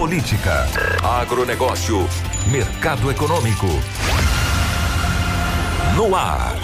[0.00, 0.66] política,
[1.02, 2.08] agronegócio,
[2.50, 3.66] mercado econômico.
[5.94, 6.56] No ar.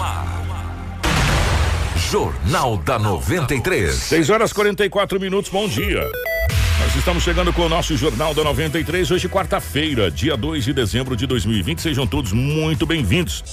[2.09, 3.93] Jornal da 93.
[3.93, 6.01] 6 horas 44 minutos, bom dia.
[6.79, 11.15] Nós estamos chegando com o nosso Jornal da 93, hoje quarta-feira, dia 2 de dezembro
[11.15, 11.79] de 2020.
[11.79, 13.43] Sejam todos muito bem-vindos.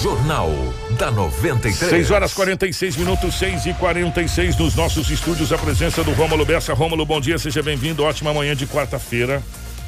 [0.00, 0.52] Jornal
[1.00, 1.90] da 93.
[1.90, 5.50] 6 horas 46 minutos, 6 e 46 nos nossos estúdios.
[5.50, 6.74] A presença do Rômulo Bessa.
[6.74, 8.04] Rômulo, bom dia, seja bem-vindo.
[8.04, 9.42] Ótima manhã de quarta-feira.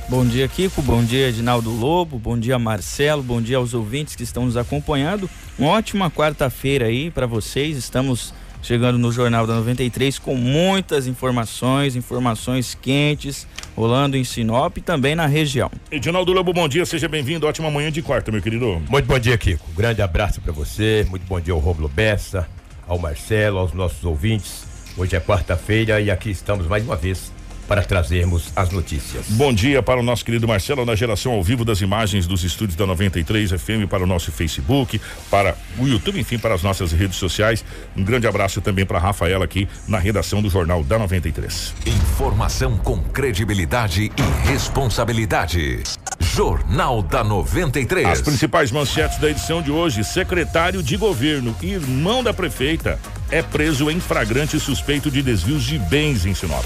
[0.09, 0.81] Bom dia, Kiko.
[0.81, 2.19] Bom dia, Edinaldo Lobo.
[2.19, 3.23] Bom dia, Marcelo.
[3.23, 5.29] Bom dia aos ouvintes que estão nos acompanhando.
[5.59, 7.77] Uma ótima quarta-feira aí para vocês.
[7.77, 14.81] Estamos chegando no Jornal da 93 com muitas informações, informações quentes, rolando em Sinop e
[14.81, 15.71] também na região.
[15.91, 17.47] Edinaldo Lobo, bom dia, seja bem-vindo.
[17.47, 18.81] Ótima manhã de quarta, meu querido.
[18.89, 19.69] Muito bom dia, Kiko.
[19.77, 21.05] Grande abraço para você.
[21.11, 22.49] Muito bom dia ao Romulo Bessa,
[22.87, 24.65] ao Marcelo, aos nossos ouvintes.
[24.97, 27.33] Hoje é quarta-feira e aqui estamos mais uma vez
[27.67, 29.27] para trazermos as notícias.
[29.29, 32.77] Bom dia para o nosso querido Marcelo, na geração ao vivo das imagens dos estúdios
[32.77, 37.17] da 93 FM, para o nosso Facebook, para o YouTube, enfim, para as nossas redes
[37.17, 37.65] sociais.
[37.97, 41.75] Um grande abraço também para a Rafaela aqui na redação do Jornal da 93.
[41.87, 45.83] Informação com credibilidade e responsabilidade.
[46.21, 48.07] Jornal da 93.
[48.09, 52.99] As principais manchetes da edição de hoje: secretário de governo, irmão da prefeita,
[53.31, 56.65] é preso em flagrante suspeito de desvios de bens em Sinop.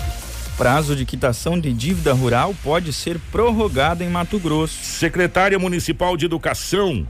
[0.56, 4.82] Prazo de quitação de dívida rural pode ser prorrogado em Mato Grosso.
[4.82, 7.06] Secretária Municipal de Educação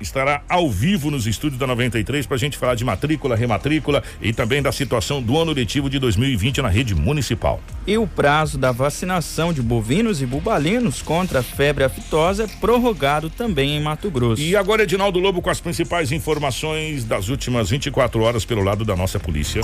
[0.00, 4.32] estará ao vivo nos estúdios da 93 para a gente falar de matrícula, rematrícula e
[4.32, 7.60] também da situação do ano letivo de 2020 na rede municipal.
[7.86, 13.30] E o prazo da vacinação de bovinos e bubalinos contra a febre aftosa é prorrogado
[13.30, 14.42] também em Mato Grosso.
[14.42, 18.96] E agora Edinaldo Lobo com as principais informações das últimas 24 horas pelo lado da
[18.96, 19.60] nossa polícia.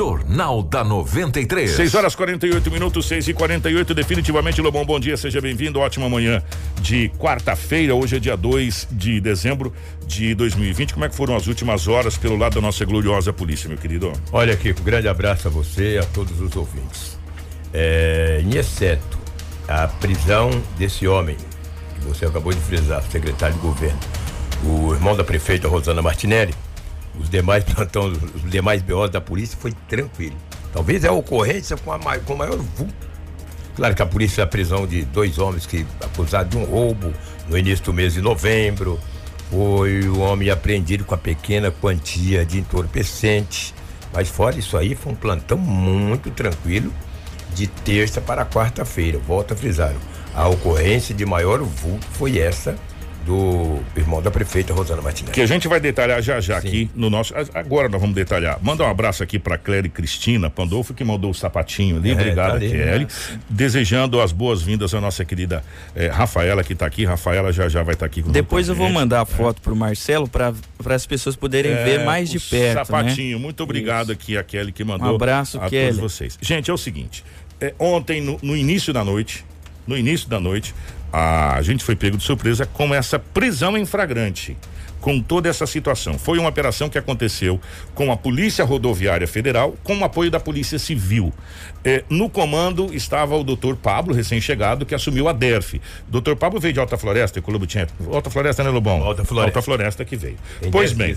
[0.00, 1.72] Jornal da 93.
[1.72, 5.78] 6 horas 48 minutos, 6 e 48 Definitivamente, Lobão, bom dia, seja bem-vindo.
[5.78, 6.42] Ótima manhã
[6.80, 7.94] de quarta-feira.
[7.94, 9.74] Hoje é dia 2 de dezembro
[10.06, 10.94] de 2020.
[10.94, 14.10] Como é que foram as últimas horas pelo lado da nossa gloriosa polícia, meu querido?
[14.32, 17.18] Olha, Kiko, grande abraço a você e a todos os ouvintes.
[17.70, 19.18] É, em exceto
[19.68, 21.36] a prisão desse homem,
[21.98, 24.00] que você acabou de frisar, secretário de governo,
[24.64, 26.54] o irmão da prefeita Rosana Martinelli
[27.20, 30.36] os demais plantões, os demais BOs da polícia foi tranquilo.
[30.72, 33.10] Talvez é a ocorrência com, a, com maior vulto.
[33.76, 37.12] Claro que a polícia a prisão de dois homens que acusados de um roubo
[37.48, 38.98] no início do mês de novembro.
[39.50, 43.74] Foi o homem apreendido com a pequena quantia de entorpecente.
[44.12, 46.92] Mas fora isso aí, foi um plantão muito tranquilo
[47.54, 49.18] de terça para quarta-feira.
[49.18, 49.94] Volto a frisar.
[50.34, 52.76] A ocorrência de maior vulto foi essa
[53.24, 55.32] do irmão da prefeita Rosana Martinez.
[55.32, 56.68] Que a gente vai detalhar já já Sim.
[56.68, 57.34] aqui no nosso.
[57.54, 58.58] Agora nós vamos detalhar.
[58.62, 62.10] Manda um abraço aqui para Cléria Cristina Pandolfo, que mandou o sapatinho ali.
[62.10, 63.04] É, Obrigado, tá Kelly.
[63.04, 63.08] Né?
[63.48, 65.62] Desejando as boas-vindas à nossa querida
[65.94, 67.04] eh, Rafaela, que está aqui.
[67.04, 69.62] Rafaela já já vai estar tá aqui com Depois eu vou mandar a foto é.
[69.62, 70.54] pro Marcelo para
[70.86, 72.78] as pessoas poderem é, ver mais de perto.
[72.78, 72.84] Né?
[72.84, 73.42] Sapatinho, né?
[73.42, 74.20] muito obrigado Isso.
[74.20, 75.12] aqui a Kelly que mandou.
[75.12, 75.94] Um abraço, a Kelly.
[75.94, 76.38] todos vocês.
[76.40, 77.24] Gente, é o seguinte.
[77.60, 79.44] É, ontem, no, no início da noite,
[79.86, 80.74] no início da noite,
[81.12, 84.56] a gente foi pego de surpresa com essa prisão em flagrante
[85.00, 86.18] com toda essa situação.
[86.18, 87.60] Foi uma operação que aconteceu
[87.94, 91.32] com a Polícia Rodoviária Federal, com o apoio da Polícia Civil.
[91.82, 95.80] Eh, no comando estava o doutor Pablo, recém-chegado, que assumiu a DERF.
[96.08, 97.86] Doutor Pablo veio de Alta Floresta, Colombo tinha.
[98.12, 99.02] Alta Floresta, né, Lobão?
[99.02, 99.58] Alta Floresta.
[99.58, 100.36] Alta Floresta que veio.
[100.60, 101.14] Tem pois bem,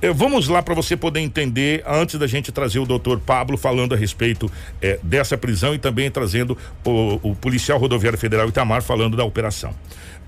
[0.00, 3.94] eh, vamos lá para você poder entender, antes da gente trazer o doutor Pablo falando
[3.94, 4.50] a respeito
[4.80, 9.72] eh, dessa prisão e também trazendo o, o policial rodoviário federal Itamar falando da operação.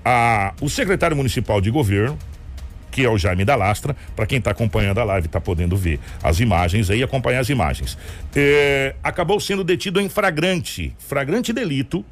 [0.03, 2.17] Ah, o secretário municipal de governo,
[2.95, 3.93] que é o Jaime da Lastra.
[4.15, 7.97] Para quem está acompanhando a live, está podendo ver as imagens aí, acompanhar as imagens.
[8.33, 12.05] É, acabou sendo detido em flagrante, flagrante delito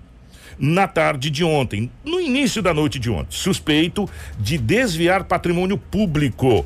[0.60, 6.66] na tarde de ontem, no início da noite de ontem, suspeito de desviar patrimônio público.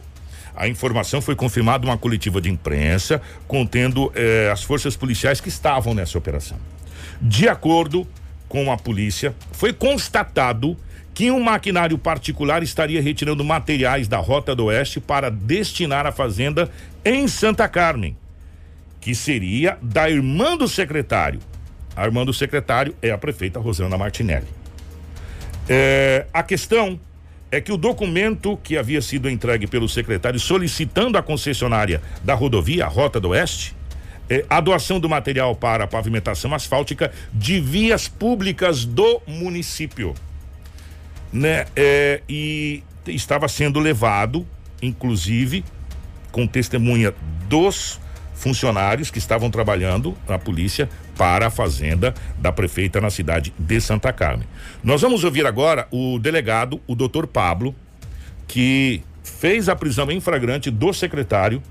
[0.56, 5.94] A informação foi confirmada uma coletiva de imprensa contendo eh, as forças policiais que estavam
[5.94, 6.58] nessa operação.
[7.22, 8.08] De acordo
[8.50, 10.76] com a polícia, foi constatado
[11.18, 16.70] que um maquinário particular estaria retirando materiais da Rota do Oeste para destinar à fazenda
[17.04, 18.16] em Santa Carmen,
[19.02, 21.40] que seria da irmã do secretário.
[21.96, 24.46] A irmã do secretário é a prefeita Rosana Martinelli.
[25.68, 27.00] É, a questão
[27.52, 32.86] é que o documento que havia sido entregue pelo secretário solicitando à concessionária da rodovia,
[32.86, 33.76] a Rota do Oeste,
[34.30, 40.14] é, a doação do material para a pavimentação asfáltica de vias públicas do município
[41.32, 41.66] né?
[41.76, 44.46] É, e estava sendo levado,
[44.82, 45.64] inclusive,
[46.32, 47.14] com testemunha
[47.48, 48.00] dos
[48.36, 50.88] funcionários que estavam trabalhando na polícia
[51.18, 54.48] para a fazenda da prefeita na cidade de Santa Carmen.
[54.84, 57.76] Nós vamos ouvir agora o delegado, o doutor Pablo,
[58.48, 61.62] que fez a prisão em flagrante do secretário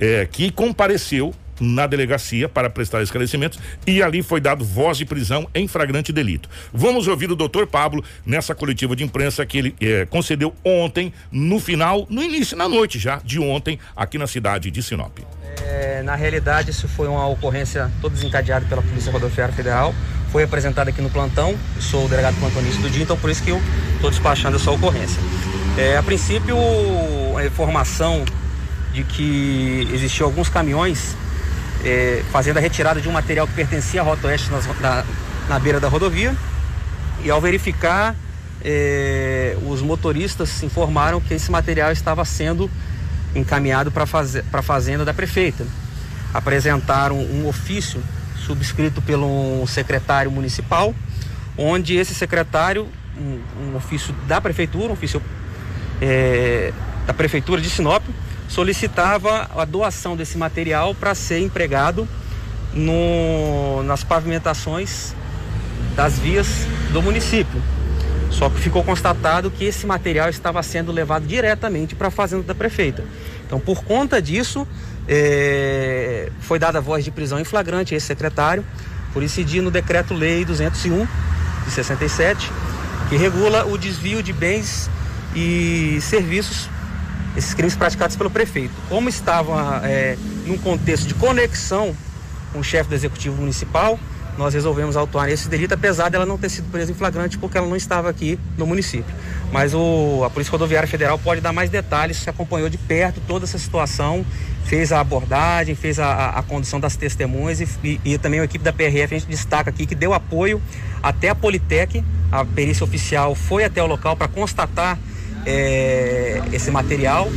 [0.00, 5.48] é, que compareceu na delegacia para prestar esclarecimentos e ali foi dado voz de prisão
[5.54, 6.48] em flagrante delito.
[6.72, 11.60] Vamos ouvir o doutor Pablo nessa coletiva de imprensa que ele é, concedeu ontem, no
[11.60, 15.18] final, no início, na noite já de ontem, aqui na cidade de Sinop.
[15.62, 19.94] É, na realidade, isso foi uma ocorrência toda desencadeada pela Polícia Rodoviária Federal.
[20.30, 21.50] Foi apresentada aqui no plantão.
[21.76, 23.60] Eu sou o delegado plantonista do dia, então por isso que eu
[23.94, 25.20] estou despachando essa ocorrência.
[25.76, 26.56] É, a princípio,
[27.36, 28.24] a informação
[28.92, 31.16] de que existiam alguns caminhões
[31.84, 35.04] é, fazendo a retirada de um material que pertencia à Rota Oeste nas, na,
[35.48, 36.34] na, beira da rodovia.
[37.24, 38.14] E ao verificar,
[38.64, 42.70] é, os motoristas informaram que esse material estava sendo
[43.34, 44.04] encaminhado para
[44.52, 45.66] a fazenda da prefeita.
[46.32, 48.02] Apresentaram um ofício
[48.46, 50.94] subscrito pelo secretário municipal,
[51.56, 55.22] onde esse secretário, um, um ofício da prefeitura, um ofício
[56.00, 56.72] é,
[57.06, 58.02] da prefeitura de Sinop,
[58.52, 62.06] solicitava a doação desse material para ser empregado
[62.74, 65.14] no, nas pavimentações
[65.96, 66.46] das vias
[66.92, 67.62] do município.
[68.30, 72.54] Só que ficou constatado que esse material estava sendo levado diretamente para a fazenda da
[72.54, 73.02] prefeita.
[73.46, 74.68] Então, por conta disso,
[75.08, 78.64] é, foi dada voz de prisão em flagrante a esse secretário,
[79.14, 81.06] por incidir no decreto-lei 201
[81.64, 82.50] de 67,
[83.08, 84.90] que regula o desvio de bens
[85.34, 86.68] e serviços
[87.36, 88.74] esses crimes praticados pelo prefeito.
[88.88, 91.94] Como estava é, num contexto de conexão
[92.52, 93.98] com o chefe do executivo municipal,
[94.36, 97.66] nós resolvemos autuar esse delito, apesar dela não ter sido presa em flagrante porque ela
[97.66, 99.14] não estava aqui no município.
[99.52, 103.44] Mas o, a Polícia Rodoviária Federal pode dar mais detalhes, se acompanhou de perto toda
[103.44, 104.24] essa situação,
[104.64, 108.44] fez a abordagem, fez a, a, a condução das testemunhas e, e, e, também a
[108.44, 110.62] equipe da PRF, a gente destaca aqui que deu apoio
[111.02, 114.98] até a Politec, a perícia oficial foi até o local para constatar
[115.46, 117.30] é, esse material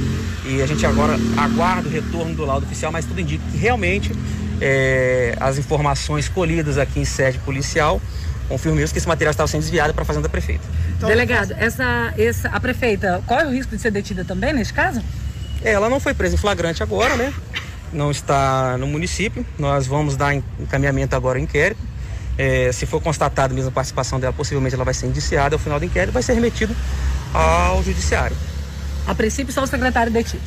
[0.46, 4.12] e a gente agora aguarda o retorno do laudo oficial, mas tudo indica que realmente
[4.62, 8.02] é, as informações colhidas aqui em sede policial
[8.48, 10.64] confirmam que esse material estava sendo desviado para a fazenda da prefeita.
[10.96, 14.72] Então, Delegado, essa, essa, a prefeita, qual é o risco de ser detida também nesse
[14.72, 15.02] caso?
[15.64, 17.34] É, ela não foi presa em flagrante agora, né?
[17.92, 19.46] Não está no município.
[19.58, 21.82] Nós vamos dar encaminhamento agora ao inquérito.
[22.38, 25.80] É, se for constatado mesmo a participação dela, possivelmente ela vai ser indiciada ao final
[25.80, 26.76] do inquérito vai ser remetido
[27.34, 28.36] ao judiciário.
[29.08, 30.42] A princípio, só o secretário detido?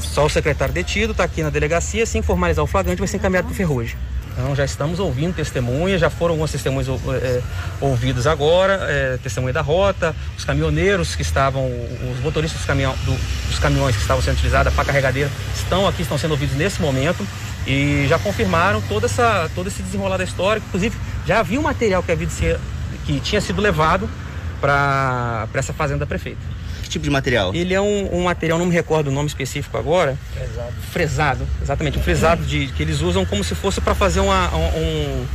[0.00, 2.02] Só o secretário detido, está aqui na delegacia.
[2.02, 3.96] Assim formalizar o flagrante, vai ser encaminhado para o Ferrugem.
[4.38, 7.42] Então já estamos ouvindo testemunhas, já foram algumas testemunhas é,
[7.80, 13.16] ouvidas agora, é, testemunha da rota, os caminhoneiros que estavam, os motoristas dos, caminhão, do,
[13.48, 16.80] dos caminhões que estavam sendo utilizados, a pá carregadeira, estão aqui, estão sendo ouvidos nesse
[16.80, 17.26] momento
[17.66, 20.62] e já confirmaram toda essa, todo esse desenrolar da história.
[20.64, 20.96] Inclusive,
[21.26, 22.60] já havia um material que, havia ser,
[23.04, 24.08] que tinha sido levado
[24.60, 26.40] para essa fazenda prefeita.
[26.82, 27.54] Que tipo de material?
[27.54, 30.16] Ele é um, um, material, não me recordo o nome específico agora.
[30.32, 30.72] Fresado.
[30.90, 31.98] Fresado, exatamente.
[31.98, 35.26] Um fresado de, que eles usam como se fosse para fazer uma, um,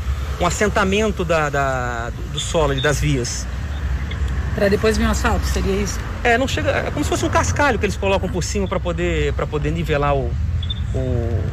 [0.42, 3.46] um assentamento da, da, do solo, das vias.
[4.56, 6.00] Para depois vir um asfalto, seria isso?
[6.24, 6.70] É, não chega.
[6.70, 10.16] É como se fosse um cascalho que eles colocam por cima para poder, poder nivelar
[10.16, 10.32] o,
[10.94, 11.44] o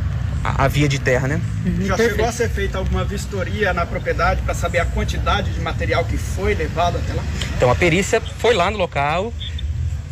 [0.42, 1.40] a, a, via de terra, né?
[1.64, 5.60] Uhum, Já chegou a ser feita alguma vistoria na propriedade para saber a quantidade de
[5.60, 7.22] material que foi levado até lá?
[7.56, 9.32] Então a perícia foi lá no local,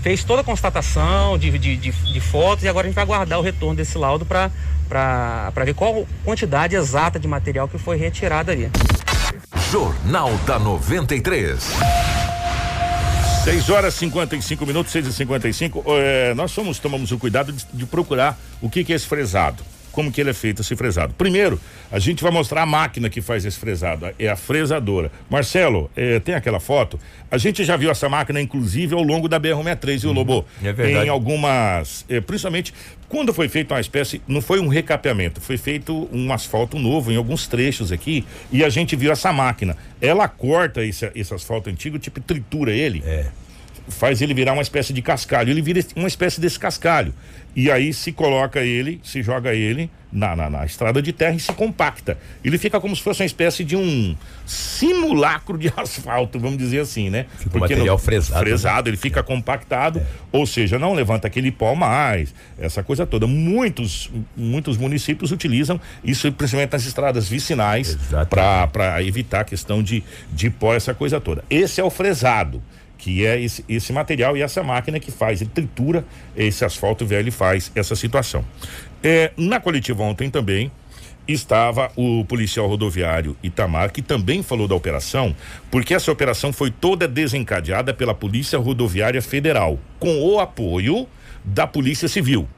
[0.03, 3.39] fez toda a constatação de, de, de, de fotos e agora a gente vai aguardar
[3.39, 4.51] o retorno desse laudo para
[5.65, 8.71] ver qual quantidade exata de material que foi retirado ali.
[9.71, 11.59] Jornal da 93.
[13.45, 17.87] 6 horas 55 minutos, 6 e 55 é, Nós somos, tomamos o cuidado de, de
[17.87, 19.63] procurar o que, que é esse fresado
[19.99, 21.13] como que ele é feito esse fresado.
[21.15, 25.11] Primeiro, a gente vai mostrar a máquina que faz esse fresado, é a fresadora.
[25.29, 27.01] Marcelo, é, tem aquela foto?
[27.29, 30.15] A gente já viu essa máquina, inclusive, ao longo da BR-163, viu, uhum.
[30.15, 30.45] Lobo?
[30.63, 31.05] É verdade.
[31.05, 32.73] Em algumas, é, principalmente,
[33.09, 37.17] quando foi feito uma espécie, não foi um recapeamento, foi feito um asfalto novo em
[37.17, 39.77] alguns trechos aqui, e a gente viu essa máquina.
[40.01, 43.03] Ela corta esse, esse asfalto antigo, tipo, tritura ele.
[43.05, 43.27] É
[43.89, 45.51] faz ele virar uma espécie de cascalho.
[45.51, 47.13] Ele vira uma espécie desse cascalho.
[47.57, 51.41] E aí se coloca ele, se joga ele na, na, na, estrada de terra e
[51.41, 52.17] se compacta.
[52.45, 54.17] Ele fica como se fosse uma espécie de um
[54.47, 57.27] simulacro de asfalto, vamos dizer assim, né?
[57.37, 58.41] Fica Porque material no, fresado.
[58.41, 58.91] Fresado, né?
[58.91, 60.07] ele fica compactado, é.
[60.31, 63.27] ou seja, não levanta aquele pó mais, essa coisa toda.
[63.27, 67.99] Muitos, muitos municípios utilizam isso, principalmente nas estradas vicinais,
[68.31, 71.43] para evitar a questão de, de pó, essa coisa toda.
[71.51, 72.63] Esse é o fresado
[72.99, 76.05] que é esse, esse material e essa máquina que faz, ele tritura
[76.37, 78.45] esse asfalto velho e faz essa situação.
[79.03, 80.71] É, na coletiva ontem também
[81.27, 85.35] estava o policial rodoviário Itamar, que também falou da operação,
[85.71, 91.07] porque essa operação foi toda desencadeada pela Polícia Rodoviária Federal, com o apoio
[91.45, 92.49] da Polícia Civil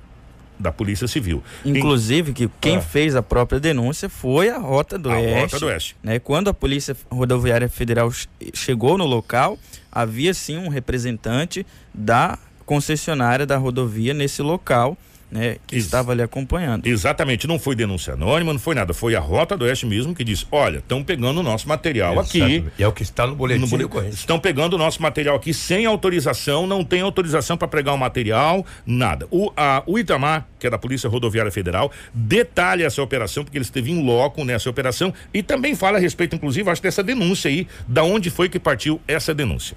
[0.61, 1.43] da Polícia Civil.
[1.65, 2.83] Inclusive, que quem ah.
[2.83, 5.41] fez a própria denúncia foi a Rota do a Oeste.
[5.41, 5.97] Rota do Oeste.
[6.03, 6.19] Né?
[6.19, 8.13] Quando a Polícia Rodoviária Federal
[8.53, 9.59] chegou no local,
[9.91, 14.97] havia sim um representante da concessionária da rodovia nesse local
[15.31, 16.87] né, que Ex estava ali acompanhando.
[16.87, 20.25] Exatamente, não foi denúncia anônima, não foi nada, foi a Rota do Oeste mesmo que
[20.25, 22.65] disse: olha, estão pegando o nosso material aqui.
[22.79, 23.61] E é o que está no boletim.
[23.61, 27.95] No boletim estão pegando o nosso material aqui sem autorização, não tem autorização para pregar
[27.95, 29.27] o material, nada.
[29.31, 33.65] O, a, o Itamar, que é da Polícia Rodoviária Federal, detalha essa operação, porque ele
[33.65, 37.67] esteve em loco nessa operação e também fala a respeito, inclusive, acho dessa denúncia aí,
[37.87, 39.77] da onde foi que partiu essa denúncia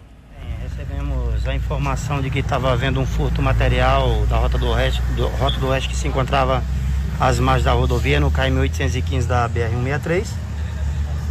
[1.53, 5.59] a informação de que estava havendo um furto material da Rota do Oeste, do, Rota
[5.59, 6.63] do Oeste que se encontrava
[7.19, 10.27] às margens da rodovia, no KM 815 da BR-163.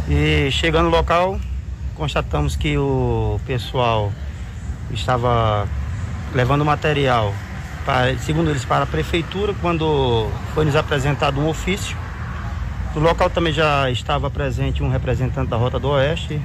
[0.07, 1.39] E chegando no local,
[1.95, 4.11] constatamos que o pessoal
[4.91, 5.67] estava
[6.33, 7.33] levando material,
[7.85, 11.97] para, segundo eles, para a prefeitura, quando foi nos apresentado um ofício.
[12.95, 16.39] No local também já estava presente um representante da Rota do Oeste,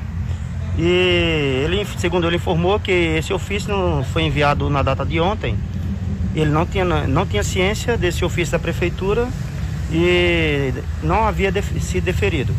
[0.78, 5.58] e ele, segundo ele informou que esse ofício não foi enviado na data de ontem.
[6.36, 9.28] Ele não tinha, não tinha ciência desse ofício da prefeitura
[9.90, 12.54] e não havia def, sido deferido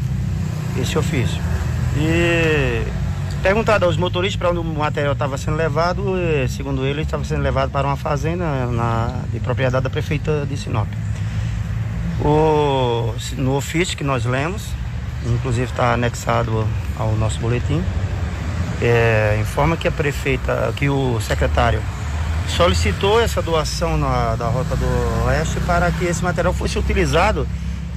[0.77, 1.41] esse ofício.
[1.97, 2.83] E
[3.41, 6.03] perguntado aos motoristas para onde o material estava sendo levado,
[6.49, 10.89] segundo ele, estava sendo levado para uma fazenda na, de propriedade da prefeita de Sinop.
[12.19, 14.73] O, no ofício que nós lemos,
[15.25, 17.81] inclusive está anexado ao nosso boletim,
[18.81, 21.81] é, informa que a prefeita, que o secretário
[22.47, 27.47] solicitou essa doação na, da Rota do Oeste para que esse material fosse utilizado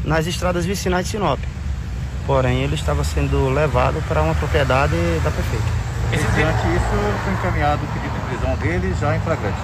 [0.04, 1.38] nas estradas vicinais de Sinop.
[2.26, 5.64] Porém, ele estava sendo levado para uma propriedade da prefeita.
[6.10, 9.58] Mediante isso, foi encaminhado o pedido de prisão dele já em flagrante.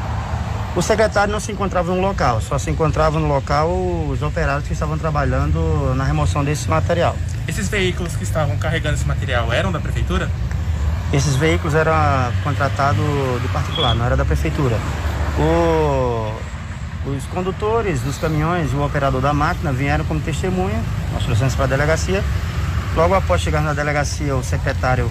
[0.75, 3.69] O secretário não se encontrava no local, só se encontrava no local
[4.09, 7.17] os operários que estavam trabalhando na remoção desse material.
[7.47, 10.31] Esses veículos que estavam carregando esse material eram da prefeitura?
[11.12, 11.93] Esses veículos eram
[12.45, 13.05] contratados
[13.41, 14.77] de particular, não era da prefeitura.
[15.38, 16.35] O,
[17.09, 21.65] os condutores dos caminhões e o operador da máquina vieram como testemunha, nós trouxemos para
[21.65, 22.23] a delegacia.
[22.95, 25.11] Logo após chegar na delegacia, o secretário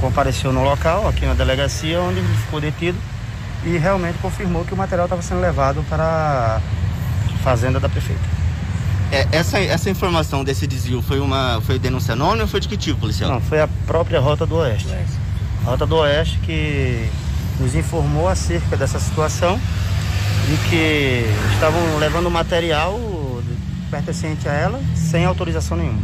[0.00, 2.98] compareceu no local, aqui na delegacia, onde ele ficou detido
[3.64, 8.39] e realmente confirmou que o material estava sendo levado para a fazenda da prefeita.
[9.12, 12.76] É, essa, essa informação desse desvio foi uma foi denúncia anônima ou foi de que
[12.76, 13.30] tipo, policial?
[13.30, 14.88] Não, foi a própria Rota do Oeste.
[15.64, 17.08] A Rota do Oeste que
[17.58, 19.60] nos informou acerca dessa situação
[20.48, 21.24] e que
[21.54, 22.98] estavam levando material
[23.90, 26.00] pertencente a ela sem autorização nenhuma.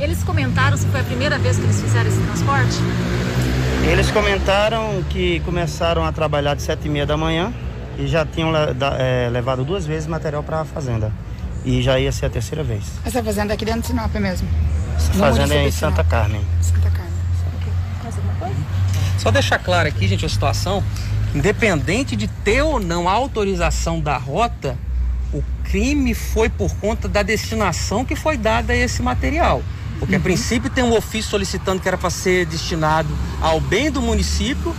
[0.00, 2.78] Eles comentaram se foi a primeira vez que eles fizeram esse transporte?
[3.90, 7.52] Eles comentaram que começaram a trabalhar de sete e meia da manhã
[7.98, 8.52] e já tinham
[8.98, 11.12] é, levado duas vezes material para a fazenda.
[11.68, 12.82] E já ia ser a terceira vez.
[13.04, 14.48] Essa fazenda é aqui dentro de Sinop mesmo?
[15.18, 16.40] Fazenda é em Santa Carmen.
[16.62, 17.12] Santa Carmen.
[18.02, 18.56] Mais alguma coisa?
[19.18, 20.82] Só deixar claro aqui, gente, a situação.
[21.34, 24.78] Independente de ter ou não a autorização da rota,
[25.30, 29.62] o crime foi por conta da destinação que foi dada a esse material.
[29.98, 30.20] Porque uhum.
[30.20, 34.74] a princípio tem um ofício solicitando que era para ser destinado ao bem do município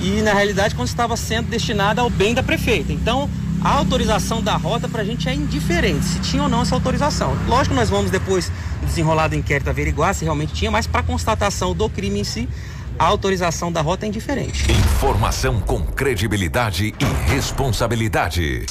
[0.00, 2.92] e na realidade quando estava sendo destinado ao bem da prefeita.
[2.92, 3.30] Então
[3.64, 7.36] a autorização da rota para a gente é indiferente, se tinha ou não essa autorização.
[7.46, 8.50] Lógico nós vamos depois
[8.84, 12.48] desenrolar do inquérito averiguar se realmente tinha, mas para constatação do crime em si,
[12.98, 14.70] a autorização da rota é indiferente.
[14.70, 18.66] Informação com credibilidade e responsabilidade.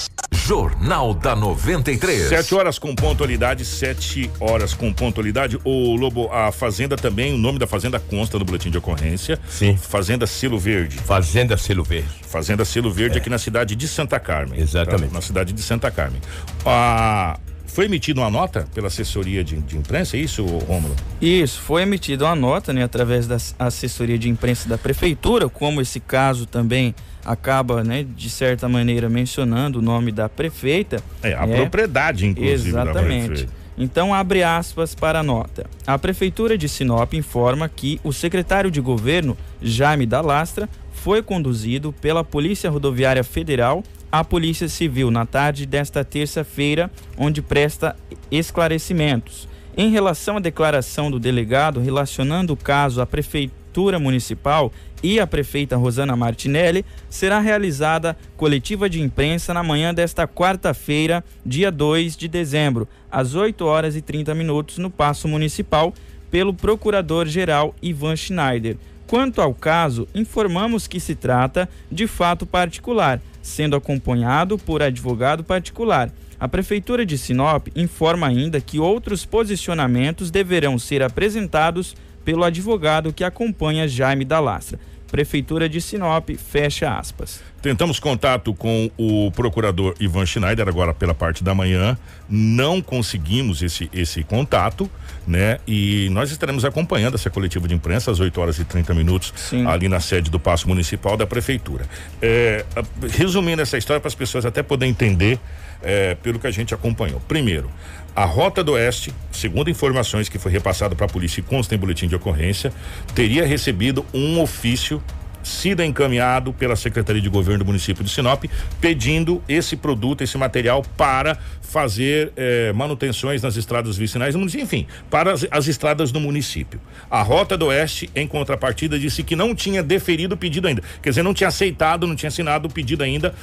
[0.51, 2.27] Jornal da 93.
[2.27, 5.57] Sete horas com pontualidade, sete horas com pontualidade.
[5.63, 9.39] O Lobo, a fazenda também, o nome da fazenda consta no boletim de ocorrência.
[9.47, 9.77] Sim.
[9.77, 10.97] Fazenda Silo Verde.
[10.97, 12.09] Fazenda Silo Verde.
[12.27, 13.21] Fazenda Silo Verde é.
[13.21, 14.59] aqui na cidade de Santa Carmen.
[14.59, 15.07] Exatamente.
[15.07, 15.13] Tá?
[15.13, 16.19] Na cidade de Santa Carmen.
[16.65, 17.39] A
[17.71, 20.95] foi emitida uma nota pela assessoria de, de imprensa, é isso, Rômulo?
[21.21, 25.99] Isso, foi emitida uma nota, né, através da assessoria de imprensa da prefeitura, como esse
[25.99, 31.01] caso também acaba, né, de certa maneira mencionando o nome da prefeita.
[31.23, 32.69] É, a é, propriedade, inclusive.
[32.69, 33.47] Exatamente.
[33.77, 35.65] Então, abre aspas para a nota.
[35.87, 41.91] A Prefeitura de Sinop informa que o secretário de governo, Jaime da Lastra, foi conduzido
[41.93, 47.95] pela Polícia Rodoviária Federal à Polícia Civil na tarde desta terça-feira, onde presta
[48.29, 49.47] esclarecimentos.
[49.77, 55.77] Em relação à declaração do delegado relacionando o caso à, Prefeitura Municipal e a prefeita
[55.77, 62.87] Rosana Martinelli, será realizada coletiva de imprensa na manhã desta quarta-feira, dia 2 de dezembro,
[63.09, 65.93] às 8 horas e 30 minutos, no Paço Municipal,
[66.29, 68.77] pelo Procurador-Geral Ivan Schneider.
[69.07, 76.11] Quanto ao caso, informamos que se trata de fato particular, sendo acompanhado por advogado particular.
[76.39, 81.95] A Prefeitura de Sinop informa ainda que outros posicionamentos deverão ser apresentados
[82.25, 84.79] pelo advogado que acompanha Jaime da Lastra.
[85.11, 87.43] Prefeitura de Sinop, fecha aspas.
[87.61, 91.97] Tentamos contato com o procurador Ivan Schneider agora pela parte da manhã,
[92.29, 94.89] não conseguimos esse esse contato,
[95.27, 95.59] né?
[95.67, 99.67] E nós estaremos acompanhando essa coletiva de imprensa às 8 horas e 30 minutos Sim.
[99.67, 101.85] ali na sede do Paço Municipal da Prefeitura.
[102.21, 102.63] É,
[103.09, 105.37] resumindo essa história para as pessoas até poderem entender
[105.83, 107.19] é, pelo que a gente acompanhou.
[107.27, 107.69] Primeiro,
[108.15, 111.77] a Rota do Oeste, segundo informações que foi repassado para a polícia e consta em
[111.77, 112.73] boletim de ocorrência,
[113.15, 115.01] teria recebido um ofício
[115.43, 118.45] sido encaminhado pela Secretaria de Governo do município de Sinop,
[118.79, 125.47] pedindo esse produto, esse material para fazer eh, manutenções nas estradas vicinais enfim, para as,
[125.49, 126.79] as, estradas do município.
[127.09, 131.09] A Rota do Oeste, em contrapartida, disse que não tinha deferido o pedido ainda, quer
[131.09, 133.33] dizer, não tinha aceitado, não tinha assinado o pedido ainda,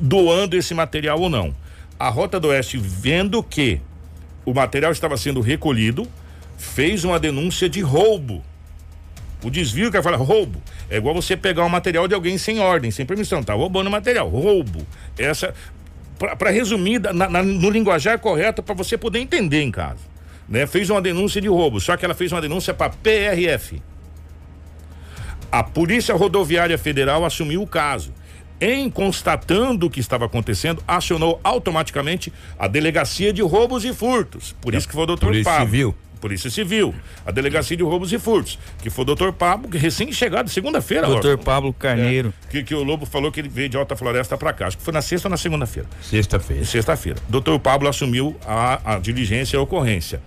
[0.00, 1.54] doando esse material ou não.
[1.98, 3.80] A Rota do Oeste, vendo que
[4.48, 6.08] o material estava sendo recolhido,
[6.56, 8.42] fez uma denúncia de roubo.
[9.44, 12.90] O desvio que fala roubo é igual você pegar um material de alguém sem ordem,
[12.90, 14.86] sem permissão, tá roubando material, roubo.
[15.18, 15.54] Essa
[16.18, 20.00] para resumir na, na, no linguajar correto para você poder entender em casa,
[20.48, 20.66] né?
[20.66, 23.80] Fez uma denúncia de roubo, só que ela fez uma denúncia para PRF.
[25.52, 28.12] A Polícia Rodoviária Federal assumiu o caso
[28.60, 34.54] em constatando o que estava acontecendo, acionou automaticamente a Delegacia de Roubos e Furtos.
[34.60, 35.66] Por isso que foi o doutor Polícia Pablo.
[35.66, 35.94] Civil.
[36.18, 36.92] Polícia Civil,
[37.24, 41.06] a Delegacia de Roubos e Furtos, que foi o doutor Pablo, que recém-chegado, segunda-feira.
[41.06, 42.34] Doutor Pablo Carneiro.
[42.48, 44.66] É, que, que o Lobo falou que ele veio de Alta Floresta para cá.
[44.66, 45.88] Acho que foi na sexta ou na segunda-feira?
[46.02, 46.64] Sexta-feira.
[46.64, 47.20] Sexta-feira.
[47.28, 50.20] Doutor Pablo assumiu a, a diligência e a ocorrência.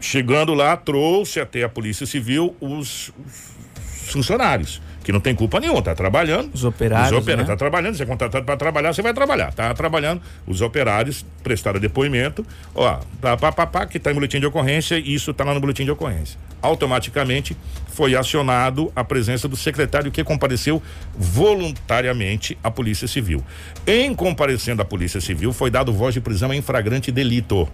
[0.00, 5.80] Chegando lá, trouxe até a Polícia Civil os, os funcionários que não tem culpa nenhuma,
[5.80, 6.52] tá trabalhando.
[6.52, 7.12] Os operários.
[7.12, 7.54] Os operários, né?
[7.54, 9.54] tá trabalhando, você é contratado para trabalhar, você vai trabalhar.
[9.54, 14.40] Tá trabalhando, os operários prestaram depoimento, ó, tá, pá, pá, pá, que tá em boletim
[14.40, 16.36] de ocorrência, e isso tá lá no boletim de ocorrência.
[16.60, 20.82] Automaticamente foi acionado a presença do secretário que compareceu
[21.16, 23.44] voluntariamente à Polícia Civil.
[23.86, 27.68] Em comparecendo à Polícia Civil, foi dado voz de prisão em flagrante delito.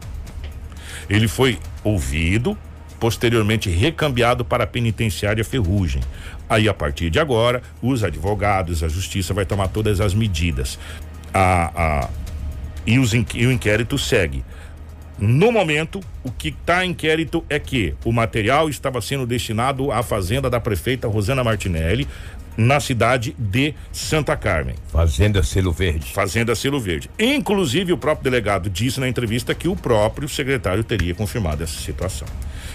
[1.08, 2.58] Ele foi ouvido,
[3.00, 6.02] posteriormente recambiado para a penitenciária Ferrugem.
[6.52, 10.78] Aí, a partir de agora, os advogados, a justiça vai tomar todas as medidas.
[11.32, 12.10] A, a,
[12.86, 14.44] e, os, e o inquérito segue.
[15.18, 20.02] No momento, o que está em inquérito é que o material estava sendo destinado à
[20.02, 22.06] fazenda da prefeita Rosana Martinelli,
[22.54, 24.74] na cidade de Santa Carmen.
[24.88, 26.12] Fazenda Selo Verde.
[26.12, 27.08] Fazenda Selo Verde.
[27.18, 32.28] Inclusive, o próprio delegado disse na entrevista que o próprio secretário teria confirmado essa situação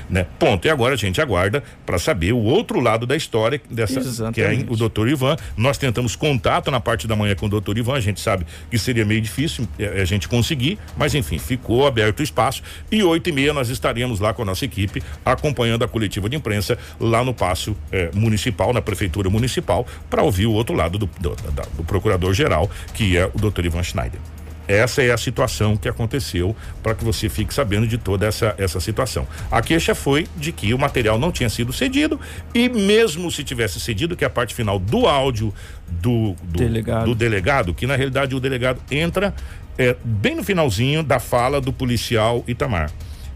[0.09, 0.25] né?
[0.39, 0.65] Ponto.
[0.65, 4.35] E agora a gente aguarda para saber o outro lado da história dessa Exatamente.
[4.35, 5.35] que é o doutor Ivan.
[5.55, 8.77] Nós tentamos contato na parte da manhã com o doutor Ivan, a gente sabe que
[8.77, 13.29] seria meio difícil é, a gente conseguir, mas enfim, ficou aberto o espaço e oito
[13.29, 17.23] e meia nós estaremos lá com a nossa equipe acompanhando a coletiva de imprensa lá
[17.23, 21.77] no Paço é, Municipal, na Prefeitura Municipal, para ouvir o outro lado do, do, do,
[21.77, 24.19] do Procurador-Geral, que é o doutor Ivan Schneider.
[24.67, 28.79] Essa é a situação que aconteceu para que você fique sabendo de toda essa, essa
[28.79, 29.27] situação.
[29.49, 32.19] A queixa foi de que o material não tinha sido cedido
[32.53, 35.53] e mesmo se tivesse cedido, que é a parte final do áudio
[35.87, 37.05] do, do, delegado.
[37.05, 39.33] do delegado, que na realidade o delegado entra
[39.77, 42.91] é, bem no finalzinho da fala do policial Itamar.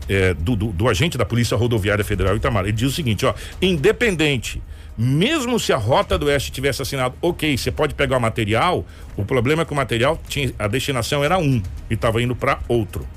[0.09, 2.63] É, do, do, do agente da Polícia Rodoviária Federal Itamar.
[2.63, 4.61] Ele diz o seguinte, ó, independente
[5.01, 8.85] mesmo se a Rota do Oeste tivesse assinado, ok, você pode pegar o material,
[9.17, 11.59] o problema é que o material tinha, a destinação era um
[11.89, 13.07] e estava indo para outro.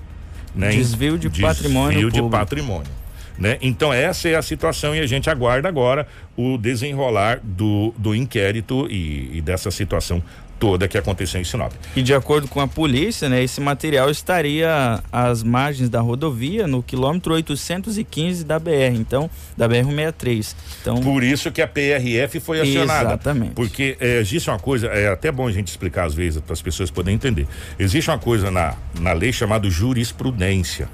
[0.55, 0.71] Né?
[0.71, 2.01] Desvio de Desvio patrimônio.
[2.01, 2.91] Desvio de patrimônio.
[3.39, 3.59] Né?
[3.61, 8.87] Então essa é a situação e a gente aguarda agora o desenrolar do, do inquérito
[8.89, 10.23] e, e dessa situação
[10.59, 11.73] toda que aconteceu em Sinop.
[11.95, 16.83] E de acordo com a polícia, né, esse material estaria às margens da rodovia no
[16.83, 20.57] quilômetro 815 da BR, então da BR 163.
[20.81, 23.11] Então por isso que a PRF foi acionada.
[23.11, 23.53] Exatamente.
[23.53, 26.63] Porque é, existe uma coisa, é até bom a gente explicar às vezes para as
[26.63, 27.47] pessoas poderem entender.
[27.79, 30.89] Existe uma coisa na na lei chamada jurisprudência,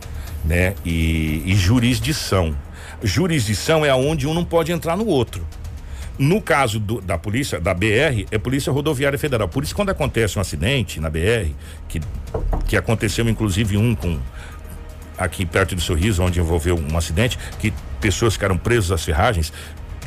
[0.45, 2.57] né, e, e jurisdição.
[3.03, 5.47] Jurisdição é aonde um não pode entrar no outro.
[6.21, 9.49] No caso do, da polícia, da BR, é Polícia Rodoviária Federal.
[9.49, 11.49] Por isso, quando acontece um acidente na BR,
[11.89, 11.99] que,
[12.67, 14.19] que aconteceu inclusive um com
[15.17, 19.51] aqui perto do Sorriso, onde envolveu um acidente, que pessoas ficaram presas às ferragens,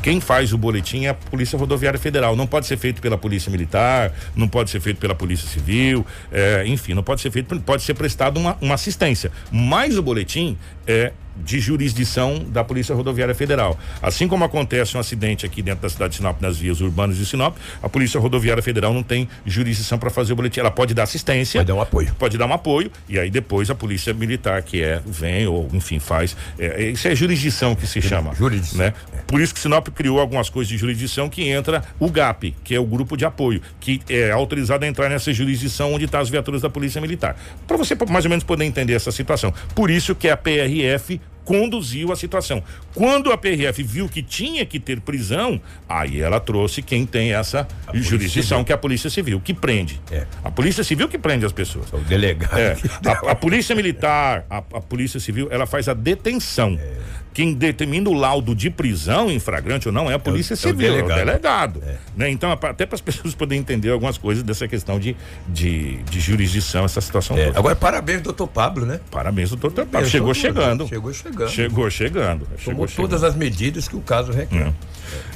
[0.04, 2.36] quem faz o boletim é a Polícia Rodoviária Federal.
[2.36, 6.62] Não pode ser feito pela Polícia Militar, não pode ser feito pela Polícia Civil, é,
[6.64, 9.32] enfim, não pode ser feito, pode ser prestado uma, uma assistência.
[9.50, 13.78] Mas o boletim é de jurisdição da Polícia Rodoviária Federal.
[14.02, 17.26] Assim como acontece um acidente aqui dentro da cidade de Sinop, nas vias urbanas de
[17.26, 20.60] Sinop, a Polícia Rodoviária Federal não tem jurisdição para fazer o boletim.
[20.60, 21.60] Ela pode dar assistência.
[21.60, 22.14] Pode dar um apoio.
[22.18, 22.90] Pode dar um apoio.
[23.08, 26.36] E aí depois a Polícia Militar, que é, vem ou enfim faz.
[26.58, 28.34] É, é isso é jurisdição que se chama.
[28.34, 28.78] Jurisdição.
[28.78, 28.92] Né?
[29.26, 32.80] Por isso que Sinop criou algumas coisas de jurisdição que entra o GAP, que é
[32.80, 36.28] o grupo de apoio, que é autorizado a entrar nessa jurisdição onde estão tá as
[36.28, 37.36] viaturas da Polícia Militar.
[37.66, 39.52] Para você mais ou menos poder entender essa situação.
[39.74, 42.62] Por isso que a PRF conduziu a situação.
[42.94, 47.68] Quando a PRF viu que tinha que ter prisão, aí ela trouxe quem tem essa
[47.86, 50.00] a jurisdição, que é a Polícia Civil, que prende.
[50.10, 50.26] É.
[50.42, 51.92] A Polícia Civil que prende as pessoas.
[51.92, 52.58] O delegado.
[52.58, 52.76] É.
[53.06, 56.78] A, a, Polícia Militar, a, a, Polícia Civil, ela faz a detenção.
[56.80, 57.14] É.
[57.34, 60.56] Quem determina o laudo de prisão em flagrante ou não é a Polícia é o,
[60.56, 61.18] Civil, é o delegado.
[61.18, 61.96] É o delegado é.
[62.16, 62.30] né?
[62.30, 65.16] Então, até para as pessoas poderem entender algumas coisas dessa questão de,
[65.48, 67.46] de, de jurisdição, essa situação é.
[67.46, 67.58] toda.
[67.58, 69.00] Agora, parabéns, doutor Pablo, né?
[69.10, 70.08] Parabéns, doutor Pablo.
[70.08, 70.86] Chegou chegando.
[70.86, 71.48] Chegou chegando.
[71.50, 72.46] Chegou chegando.
[72.64, 73.24] Tomou chegou todas chegando.
[73.24, 74.72] as medidas que o caso requer.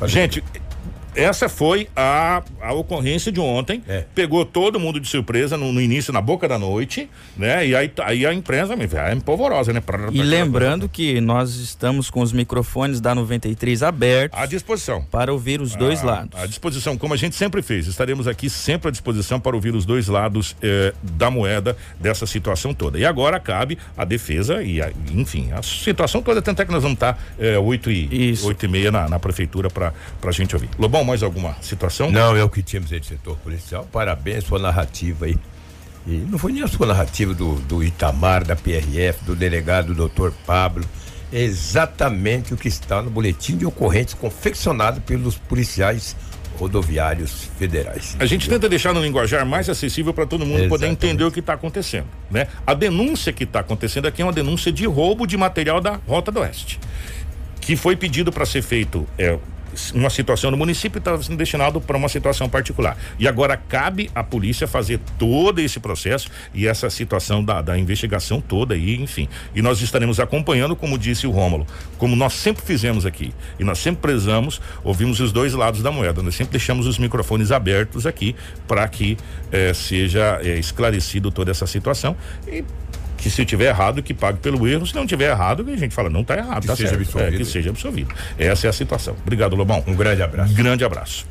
[0.00, 0.06] É.
[0.06, 0.42] Gente,
[1.18, 3.83] essa foi a, a ocorrência de ontem.
[3.88, 4.04] É.
[4.14, 7.66] Pegou todo mundo de surpresa no, no, início, na boca da noite, né?
[7.66, 9.81] E aí, aí a imprensa é empolvorosa, né?
[9.81, 14.38] Pra, pra, e lembrando que nós estamos com os microfones da 93 abertos.
[14.38, 15.02] À disposição.
[15.11, 16.40] Para ouvir os dois à, lados.
[16.40, 17.88] À disposição, como a gente sempre fez.
[17.88, 22.72] Estaremos aqui sempre à disposição para ouvir os dois lados eh, da moeda dessa situação
[22.72, 22.98] toda.
[22.98, 26.40] E agora cabe a defesa e, a, enfim, a situação toda.
[26.40, 28.46] Tanto é que nós vamos estar eh, 8 e, Isso.
[28.46, 30.68] 8 e meia na, na prefeitura para a gente ouvir.
[30.78, 32.11] Lobão, mais alguma situação?
[32.11, 33.87] Não, é o que tínhamos aí de setor policial.
[33.90, 35.37] Parabéns, sua narrativa aí.
[36.07, 40.33] E não foi nem a sua narrativa do, do Itamar, da PRF, do delegado doutor
[40.47, 40.85] Pablo.
[41.31, 46.16] É exatamente o que está no boletim de ocorrências confeccionado pelos policiais
[46.59, 48.16] rodoviários federais.
[48.18, 50.68] A gente tenta deixar no linguajar mais acessível para todo mundo Exatamente.
[50.71, 52.49] poder entender o que está acontecendo, né?
[52.66, 56.33] A denúncia que está acontecendo aqui é uma denúncia de roubo de material da Rota
[56.33, 56.81] do Oeste,
[57.61, 59.38] que foi pedido para ser feito é,
[59.94, 62.96] uma situação no município estava sendo destinado para uma situação particular.
[63.18, 68.40] E agora cabe à polícia fazer todo esse processo e essa situação da, da investigação
[68.40, 69.28] toda aí, enfim.
[69.54, 73.32] E nós estaremos acompanhando, como disse o Rômulo, como nós sempre fizemos aqui.
[73.58, 76.22] E nós sempre prezamos, ouvimos os dois lados da moeda.
[76.22, 78.34] Nós sempre deixamos os microfones abertos aqui
[78.66, 79.16] para que
[79.52, 82.16] eh, seja eh, esclarecido toda essa situação.
[82.46, 82.64] E
[83.18, 84.87] que se tiver errado, que pague pelo erro.
[84.87, 87.02] Se não tiver errado, a gente fala, não está errado, que tá seja certo.
[87.02, 87.35] Absolvido.
[87.35, 88.14] É, que seja absolvido.
[88.38, 89.14] Essa é a situação.
[89.20, 89.83] Obrigado, Lobão.
[89.87, 90.54] Um grande abraço.
[90.54, 91.26] Grande abraço.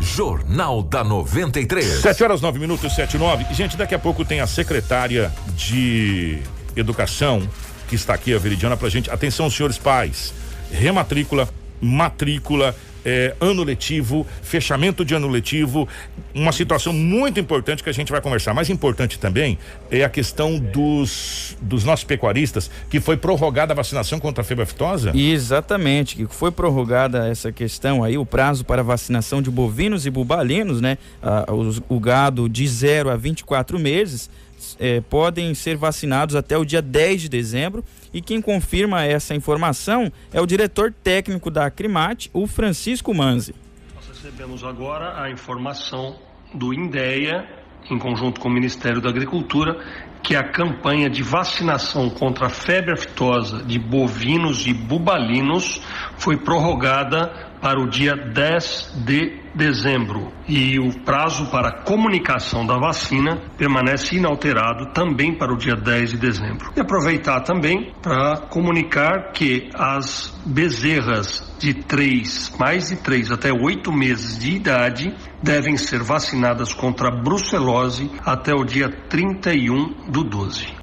[0.00, 1.86] Jornal da 93.
[2.00, 3.46] 7 horas 9 minutos, 7 e 9.
[3.54, 6.38] Gente, daqui a pouco tem a secretária de
[6.76, 7.48] Educação
[7.88, 9.10] que está aqui, a Veridiana, pra gente.
[9.10, 10.32] Atenção, senhores pais.
[10.72, 11.48] Rematrícula,
[11.80, 15.88] matrícula é, ano letivo, fechamento de ano letivo,
[16.34, 18.54] uma situação muito importante que a gente vai conversar.
[18.54, 19.58] Mais importante também
[19.90, 24.64] é a questão dos, dos nossos pecuaristas, que foi prorrogada a vacinação contra a febre
[24.64, 25.12] aftosa?
[25.14, 30.80] Exatamente, que foi prorrogada essa questão aí, o prazo para vacinação de bovinos e bubalinos,
[30.80, 30.98] né?
[31.22, 34.30] Ah, os, o gado de 0 a 24 meses
[34.78, 37.84] eh, podem ser vacinados até o dia 10 de dezembro.
[38.12, 43.54] E quem confirma essa informação é o diretor técnico da Acrimate, o Francisco Manzi.
[43.94, 46.16] Nós recebemos agora a informação
[46.52, 47.46] do INDEA,
[47.90, 49.78] em conjunto com o Ministério da Agricultura,
[50.22, 55.80] que a campanha de vacinação contra a febre aftosa de bovinos e bubalinos
[56.18, 63.38] foi prorrogada para o dia 10 de dezembro e o prazo para comunicação da vacina
[63.56, 66.72] permanece inalterado também para o dia 10 de dezembro.
[66.76, 73.92] E aproveitar também para comunicar que as bezerras de 3, mais de 3 até 8
[73.92, 80.79] meses de idade devem ser vacinadas contra a brucelose até o dia 31 do 12.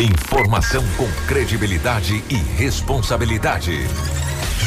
[0.00, 3.72] Informação com credibilidade e responsabilidade.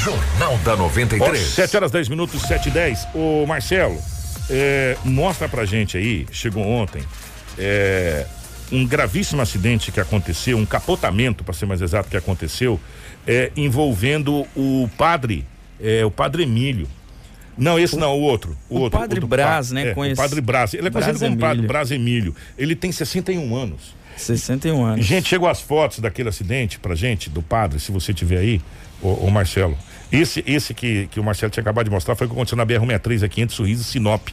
[0.03, 1.39] Jornal da 93.
[1.39, 3.07] 7 horas 10 minutos, 7 e 10.
[3.15, 3.97] Ô Marcelo,
[4.49, 7.01] é, mostra pra gente aí, chegou ontem,
[7.57, 8.27] é,
[8.73, 12.77] um gravíssimo acidente que aconteceu, um capotamento, para ser mais exato, que aconteceu,
[13.25, 15.45] é, envolvendo o padre,
[15.79, 16.89] é, o padre Emílio.
[17.57, 18.57] Não, esse o, não, o outro.
[18.69, 19.91] O, o outro, padre o Braz, né?
[19.91, 20.73] É, o padre Braz.
[20.73, 22.35] Ele é conhecido como padre Braz Emílio.
[22.57, 24.00] Ele tem 61 anos.
[24.21, 25.05] 61 anos.
[25.05, 28.61] Gente, chegou as fotos daquele acidente pra gente, do padre, se você tiver aí,
[29.01, 29.77] o, Marcelo.
[30.11, 32.65] Esse, esse que, que o Marcelo tinha acabado de mostrar foi o que aconteceu na
[32.65, 34.27] BR-163 aqui entre Sorriso e Sinop.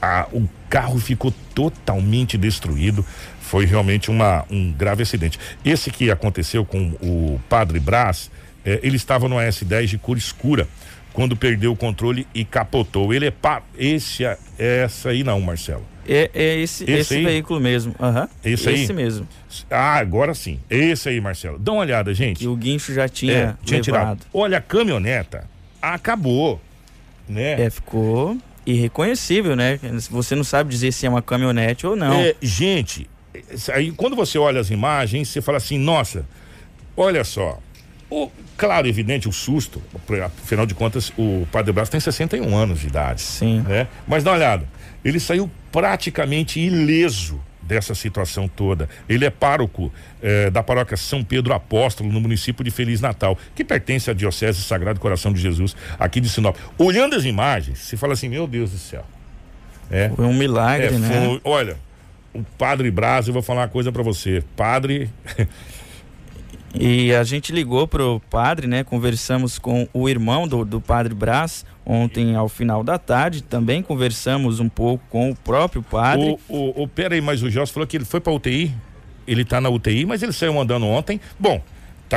[0.00, 3.04] Ah, o carro ficou totalmente destruído.
[3.40, 5.38] Foi realmente uma, um grave acidente.
[5.64, 8.30] Esse que aconteceu com o padre Brás,
[8.66, 10.66] É, ele estava no S10 de cor escura
[11.12, 13.12] quando perdeu o controle e capotou.
[13.12, 14.24] Ele é pá, esse
[14.58, 15.84] essa aí não, Marcelo.
[16.08, 17.94] É, é esse, esse, esse veículo mesmo.
[17.98, 18.28] Uhum.
[18.44, 18.96] Esse, esse aí?
[18.96, 19.26] mesmo.
[19.70, 20.60] Ah, agora sim.
[20.68, 21.58] Esse aí, Marcelo.
[21.58, 22.38] Dá uma olhada, gente.
[22.38, 24.20] Que o guincho já tinha, é, tinha tirado.
[24.32, 25.48] Olha, a caminhoneta
[25.80, 26.60] acabou,
[27.28, 27.62] né?
[27.62, 28.36] É, ficou
[28.66, 29.78] irreconhecível, né?
[30.10, 32.14] Você não sabe dizer se é uma caminhonete ou não.
[32.14, 33.08] É, gente,
[33.72, 36.24] aí quando você olha as imagens, você fala assim, nossa,
[36.96, 37.58] olha só.
[38.10, 39.82] O, claro, evidente, o susto,
[40.24, 43.22] afinal de contas, o Padre Brás tem 61 anos de idade.
[43.22, 43.60] Sim.
[43.62, 43.88] Né?
[44.06, 44.68] Mas dá uma olhada,
[45.04, 48.88] ele saiu praticamente ileso dessa situação toda.
[49.08, 53.64] Ele é pároco eh, da paróquia São Pedro Apóstolo, no município de Feliz Natal, que
[53.64, 56.56] pertence à Diocese Sagrado Coração de Jesus, aqui de Sinop.
[56.78, 59.04] Olhando as imagens, se fala assim: meu Deus do céu.
[59.90, 61.08] É, foi um milagre, é, né?
[61.08, 61.76] Foi, olha,
[62.32, 64.42] o padre Braz, eu vou falar uma coisa para você.
[64.56, 65.10] Padre.
[66.78, 68.82] e a gente ligou pro padre, né?
[68.82, 73.42] Conversamos com o irmão do, do padre Braz ontem ao final da tarde.
[73.42, 76.36] Também conversamos um pouco com o próprio padre.
[76.48, 78.74] O, o, o pera aí, mas o Jorge falou que ele foi pra UTI.
[79.26, 81.20] Ele tá na UTI, mas ele saiu andando ontem.
[81.38, 81.62] Bom,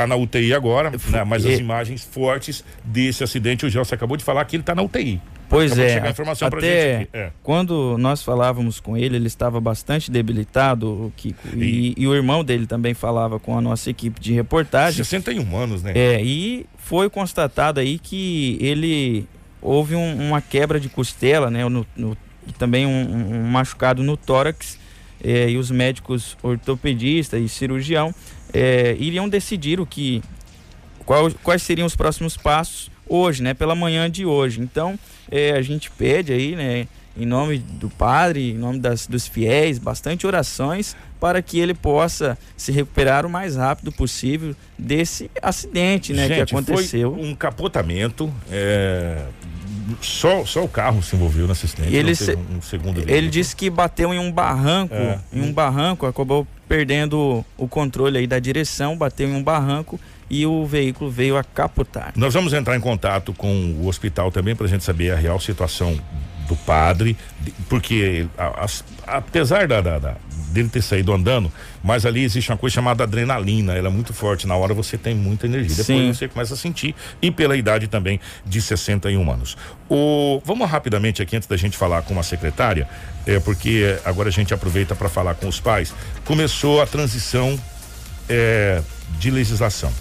[0.00, 1.24] tá na UTI agora, né?
[1.24, 4.82] mas as imagens fortes desse acidente, o Gelson acabou de falar que ele tá na
[4.82, 5.20] UTI.
[5.48, 7.30] Pois Acabou é, até é.
[7.42, 12.14] quando nós falávamos com ele, ele estava bastante debilitado, o Kiko, e, e, e, o
[12.14, 15.02] irmão dele também falava com a nossa equipe de reportagem.
[15.02, 15.92] 61 anos, né?
[15.94, 19.26] É, e foi constatado aí que ele
[19.62, 24.16] houve um, uma quebra de costela, né, no, no e também um, um, machucado no
[24.16, 24.78] tórax,
[25.22, 28.14] é, e os médicos ortopedista e cirurgião
[28.52, 30.22] é, iriam decidir o que
[31.04, 34.60] qual, quais seriam os próximos passos hoje, né, pela manhã de hoje.
[34.60, 34.98] Então,
[35.30, 39.78] é, a gente pede aí, né, em nome do padre, em nome das, dos fiéis,
[39.78, 46.28] bastante orações para que ele possa se recuperar o mais rápido possível desse acidente, né,
[46.28, 47.12] gente, que aconteceu.
[47.12, 49.24] um capotamento, é,
[50.00, 51.94] só, só o carro se envolveu nesse acidente.
[51.94, 55.18] Ele, se, um segundo ele disse que bateu em um barranco, é.
[55.32, 59.98] em um barranco, acabou perdendo o controle aí da direção, bateu em um barranco
[60.30, 62.12] e o veículo veio a capotar.
[62.14, 65.40] Nós vamos entrar em contato com o hospital também para a gente saber a real
[65.40, 65.98] situação
[66.46, 67.16] do padre,
[67.68, 70.16] porque a, a, apesar da, da, da,
[70.58, 71.50] dele ter saído andando,
[71.82, 75.14] mas ali existe uma coisa chamada adrenalina, ela é muito forte, na hora você tem
[75.14, 76.12] muita energia, depois Sim.
[76.12, 79.56] você começa a sentir, e pela idade também de 61 anos.
[79.88, 82.88] O, vamos rapidamente aqui, antes da gente falar com a secretária,
[83.26, 85.94] é, porque agora a gente aproveita para falar com os pais,
[86.24, 87.58] começou a transição
[88.28, 88.82] é,
[89.18, 89.92] de legislação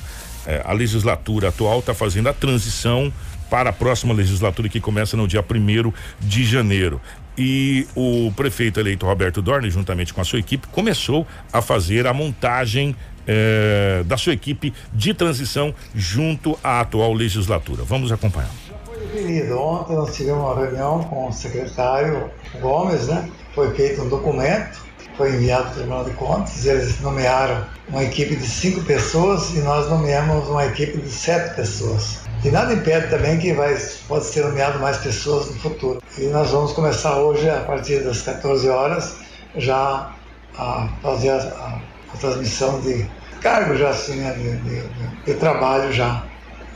[0.47, 3.11] é, a legislatura atual está fazendo a transição
[3.49, 7.01] para a próxima legislatura que começa no dia primeiro de janeiro.
[7.37, 12.13] E o prefeito eleito Roberto Dorne, juntamente com a sua equipe, começou a fazer a
[12.13, 12.95] montagem
[13.27, 17.83] é, da sua equipe de transição junto à atual legislatura.
[17.83, 18.49] Vamos acompanhar.
[18.67, 19.59] Já foi definido.
[19.59, 23.29] Ontem nós tivemos uma reunião com o secretário Gomes, né?
[23.53, 24.86] Foi feito um documento
[25.17, 29.59] foi enviado para o Tribunal de Contas, eles nomearam uma equipe de cinco pessoas e
[29.59, 32.19] nós nomeamos uma equipe de sete pessoas.
[32.45, 33.75] E nada impede também que vai,
[34.07, 36.01] pode ser nomeado mais pessoas no futuro.
[36.17, 39.17] E nós vamos começar hoje, a partir das 14 horas,
[39.55, 40.13] já
[40.55, 41.81] a fazer a, a,
[42.13, 43.05] a transmissão de
[43.41, 44.87] cargo já assim, né, de, de,
[45.25, 46.23] de trabalho já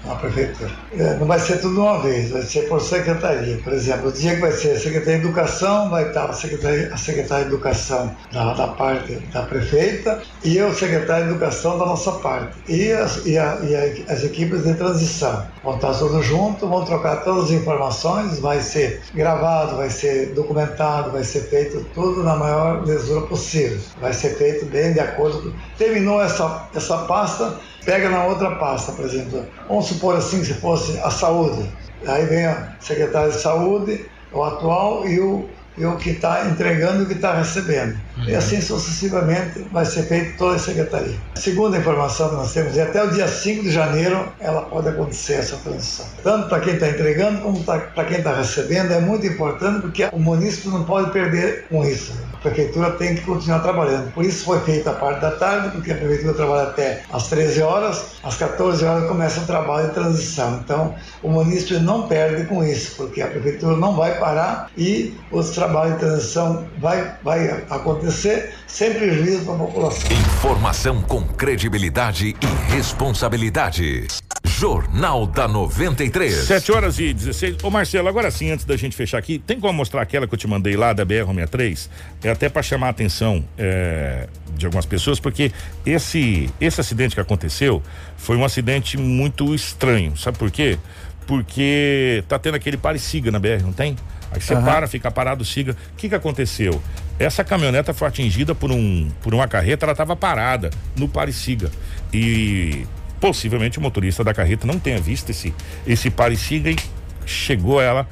[0.06, 0.72] na prefeitura.
[0.98, 3.58] É, não vai ser tudo uma vez, vai ser por secretaria.
[3.64, 6.90] Por exemplo, o dia que vai ser a Secretaria de Educação, vai estar a Secretaria,
[6.94, 11.86] a secretária de Educação da, da parte da prefeita e o secretário de Educação da
[11.86, 12.58] nossa parte.
[12.68, 15.46] E as, e a, e as equipes de transição.
[15.64, 21.12] Vão estar todos juntos, vão trocar todas as informações, vai ser gravado, vai ser documentado,
[21.12, 23.80] vai ser feito tudo na maior mesura possível.
[24.00, 25.54] Vai ser feito bem de acordo.
[25.78, 29.46] Terminou essa, essa pasta, pega na outra pasta, por exemplo.
[29.68, 31.70] Vamos supor assim, se fosse a saúde.
[32.08, 37.02] Aí vem a secretária de saúde, o atual e o, e o que está entregando
[37.02, 37.98] e o que está recebendo.
[38.18, 38.26] Uhum.
[38.26, 41.16] E assim sucessivamente vai ser feito toda a secretaria.
[41.36, 45.34] Segunda informação que nós temos, e até o dia 5 de janeiro ela pode acontecer
[45.34, 46.06] essa transição.
[46.24, 50.20] Tanto para quem está entregando como para quem está recebendo, é muito importante porque o
[50.20, 54.12] município não pode perder com isso prefeitura tem que continuar trabalhando.
[54.14, 57.62] Por isso foi feita a parte da tarde, porque a prefeitura trabalha até às 13
[57.62, 60.60] horas, às 14 horas começa o trabalho de transição.
[60.64, 65.52] Então, o município não perde com isso, porque a prefeitura não vai parar e os
[65.62, 70.12] trabalhos de transição vai, vai acontecer sem prejuízo para a população.
[70.12, 74.08] Informação com credibilidade e responsabilidade.
[74.44, 76.34] Jornal da 93.
[76.34, 77.58] 7 horas e 16.
[77.64, 80.38] Ô Marcelo, agora sim, antes da gente fechar aqui, tem como mostrar aquela que eu
[80.38, 81.90] te mandei lá da BR-63?
[82.24, 85.52] É até para chamar a atenção é, de algumas pessoas, porque
[85.86, 87.84] esse, esse acidente que aconteceu
[88.18, 90.18] foi um acidente muito estranho.
[90.18, 90.80] Sabe por quê?
[91.28, 93.96] Porque tá tendo aquele pare-siga na BR, não tem?
[94.32, 94.64] Aí você uhum.
[94.64, 95.74] para, fica parado, siga.
[95.74, 96.82] O que que aconteceu?
[97.20, 101.70] Essa caminhoneta foi atingida por um por uma carreta, ela estava parada no pare-siga.
[102.14, 102.86] E
[103.22, 105.54] Possivelmente o motorista da carreta não tenha visto esse,
[105.86, 106.76] esse pare-siga e
[107.24, 108.08] chegou ela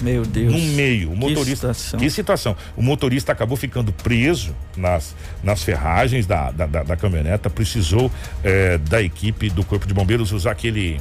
[0.00, 0.52] meu Deus.
[0.52, 1.10] No meio.
[1.10, 1.44] O motorista.
[1.44, 2.00] Que situação.
[2.00, 2.56] Que situação.
[2.76, 8.08] O motorista acabou ficando preso nas, nas ferragens da, da, da, da caminhoneta, precisou
[8.44, 11.00] eh, da equipe do Corpo de Bombeiros usar aquele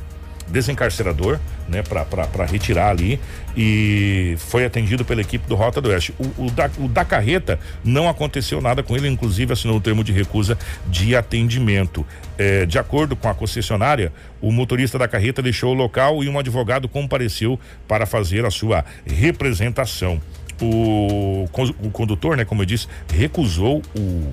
[0.50, 3.20] desencarcerador, né, para retirar ali
[3.56, 6.14] e foi atendido pela equipe do Rota do Oeste.
[6.20, 10.04] O, o, da, o da carreta não aconteceu nada com ele, inclusive assinou o termo
[10.04, 10.58] de recusa
[10.88, 12.06] de atendimento.
[12.38, 16.38] É, de acordo com a concessionária, o motorista da carreta deixou o local e um
[16.38, 20.22] advogado compareceu para fazer a sua representação.
[20.62, 21.48] O,
[21.84, 24.32] o condutor, né, como eu disse, recusou o,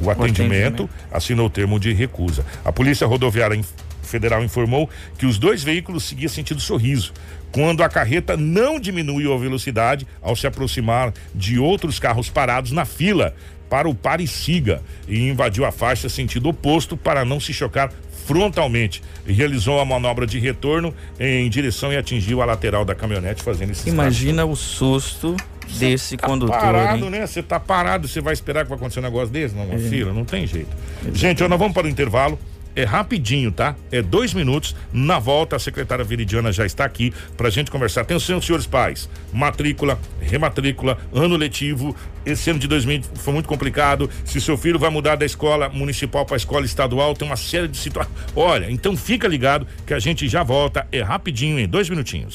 [0.00, 2.44] o atendimento, atendimento, assinou o termo de recusa.
[2.64, 3.58] A Polícia Rodoviária
[4.06, 4.88] Federal informou
[5.18, 7.12] que os dois veículos seguiam sentido sorriso,
[7.52, 12.84] quando a carreta não diminuiu a velocidade ao se aproximar de outros carros parados na
[12.84, 13.34] fila
[13.68, 17.92] para o pare-siga e invadiu a faixa sentido oposto para não se chocar
[18.26, 23.42] frontalmente e realizou a manobra de retorno em direção e atingiu a lateral da caminhonete
[23.42, 25.36] fazendo esse Imagina o susto
[25.78, 26.58] desse tá condutor.
[26.58, 27.10] Parado, hein?
[27.10, 27.26] né?
[27.26, 29.54] Você tá parado, você vai esperar que vai acontecer um negócio desse?
[29.54, 29.78] Não, é.
[29.78, 30.70] fila, não tem jeito.
[31.12, 32.38] Gente, nós vamos para o intervalo
[32.76, 33.74] é rapidinho, tá?
[33.90, 34.76] É dois minutos.
[34.92, 38.02] Na volta, a secretária Viridiana já está aqui para a gente conversar.
[38.02, 39.08] Atenção, senhores pais.
[39.32, 41.96] Matrícula, rematrícula, ano letivo.
[42.24, 44.10] Esse ano de 2020 foi muito complicado.
[44.24, 47.68] Se seu filho vai mudar da escola municipal para a escola estadual, tem uma série
[47.68, 48.14] de situações.
[48.34, 50.86] Olha, então fica ligado que a gente já volta.
[50.92, 52.34] É rapidinho, em dois minutinhos.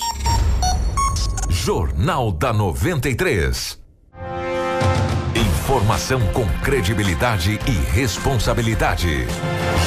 [1.50, 3.81] Jornal da 93.
[5.72, 9.26] Informação com credibilidade e responsabilidade.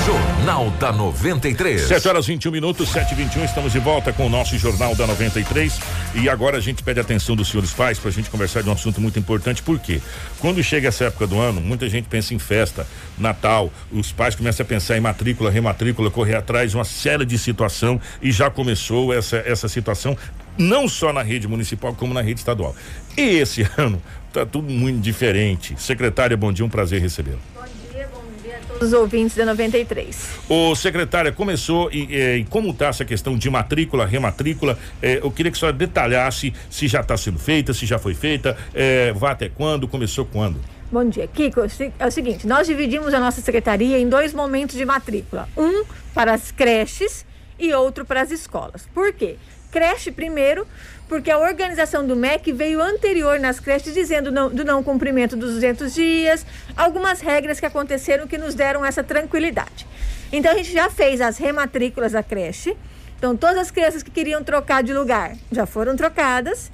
[0.07, 1.83] Jornal da 93.
[1.83, 5.07] 7 horas 21 minutos, 7 e 21 estamos de volta com o nosso Jornal da
[5.07, 5.79] 93.
[6.15, 8.73] E agora a gente pede atenção dos senhores pais para a gente conversar de um
[8.73, 9.63] assunto muito importante.
[9.63, 10.01] Por quê?
[10.41, 12.87] Quando chega essa época do ano, muita gente pensa em festa,
[13.19, 18.01] Natal, os pais começam a pensar em matrícula, rematrícula, correr atrás uma série de situação
[18.23, 20.17] e já começou essa, essa situação
[20.59, 22.75] não só na rede municipal, como na rede estadual.
[23.17, 25.75] E esse ano tá tudo muito diferente.
[25.81, 27.41] Secretária, bom dia, um prazer recebê-lo.
[27.55, 30.29] Bom dia, bom dia a todos os ouvintes da 93.
[30.49, 34.79] Ô, secretária, começou e, e, e como está essa questão de matrícula, rematrícula?
[35.01, 38.15] É, eu queria que a senhora detalhasse se já está sendo feita, se já foi
[38.15, 40.61] feita, é, vai até quando, começou quando?
[40.91, 41.61] Bom dia, Kiko.
[41.99, 45.49] É o seguinte, nós dividimos a nossa secretaria em dois momentos de matrícula.
[45.57, 47.27] Um para as creches
[47.59, 48.87] e outro para as escolas.
[48.95, 49.37] Por quê?
[49.75, 50.65] Creche primeiro,
[51.09, 55.55] porque a organização do MEC veio anterior nas creches dizendo não, do não cumprimento dos
[55.55, 59.85] 200 dias, algumas regras que aconteceram que nos deram essa tranquilidade.
[60.33, 62.77] Então a gente já fez as rematrículas da creche.
[63.19, 66.71] Então todas as crianças que queriam trocar de lugar já foram trocadas.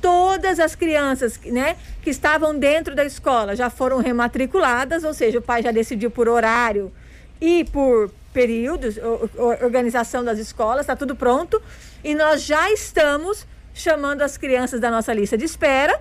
[0.00, 5.42] Todas as crianças, né, que estavam dentro da escola já foram rematriculadas, ou seja, o
[5.42, 6.90] pai já decidiu por horário
[7.38, 8.96] e por períodos,
[9.62, 11.60] organização das escolas, está tudo pronto.
[12.02, 16.00] E nós já estamos chamando as crianças da nossa lista de espera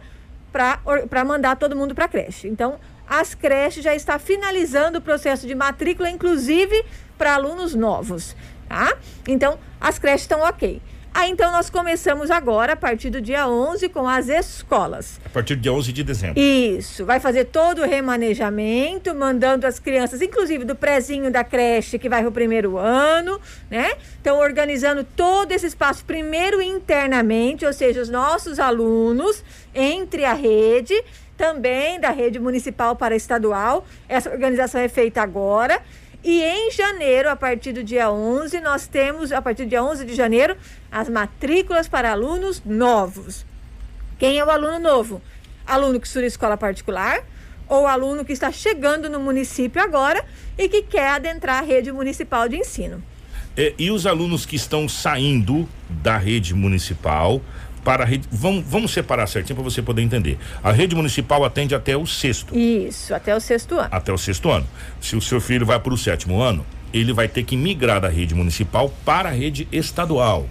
[0.52, 2.48] para mandar todo mundo para a creche.
[2.48, 6.86] Então, as creches já está finalizando o processo de matrícula, inclusive
[7.18, 8.36] para alunos novos,
[8.68, 8.96] tá?
[9.28, 10.82] Então, as creches estão ok.
[11.14, 15.20] Aí então nós começamos agora, a partir do dia 11, com as escolas.
[15.26, 16.40] A partir do dia 11 de dezembro.
[16.40, 17.06] Isso.
[17.06, 22.22] Vai fazer todo o remanejamento, mandando as crianças, inclusive do prezinho da creche, que vai
[22.22, 23.94] para o primeiro ano, né?
[24.22, 29.44] Então, organizando todo esse espaço, primeiro internamente, ou seja, os nossos alunos,
[29.74, 30.94] entre a rede,
[31.36, 33.86] também da rede municipal para estadual.
[34.08, 35.82] Essa organização é feita agora.
[36.24, 40.06] E em janeiro, a partir do dia 11, nós temos, a partir do dia 11
[40.06, 40.58] de janeiro,
[40.92, 43.46] as matrículas para alunos novos.
[44.18, 45.22] Quem é o aluno novo?
[45.66, 47.24] Aluno que estuda escola particular
[47.70, 50.26] ou aluno que está chegando no município agora
[50.58, 53.02] e que quer adentrar a rede municipal de ensino.
[53.56, 57.42] É, e os alunos que estão saindo da rede municipal
[57.84, 58.28] para a rede.
[58.32, 60.38] Vamos, vamos separar certinho para você poder entender.
[60.64, 62.58] A rede municipal atende até o sexto.
[62.58, 63.90] Isso, até o sexto ano.
[63.92, 64.68] Até o sexto ano.
[65.02, 68.10] Se o seu filho vai para o sétimo ano, ele vai ter que migrar da
[68.10, 70.48] rede municipal para a rede estadual.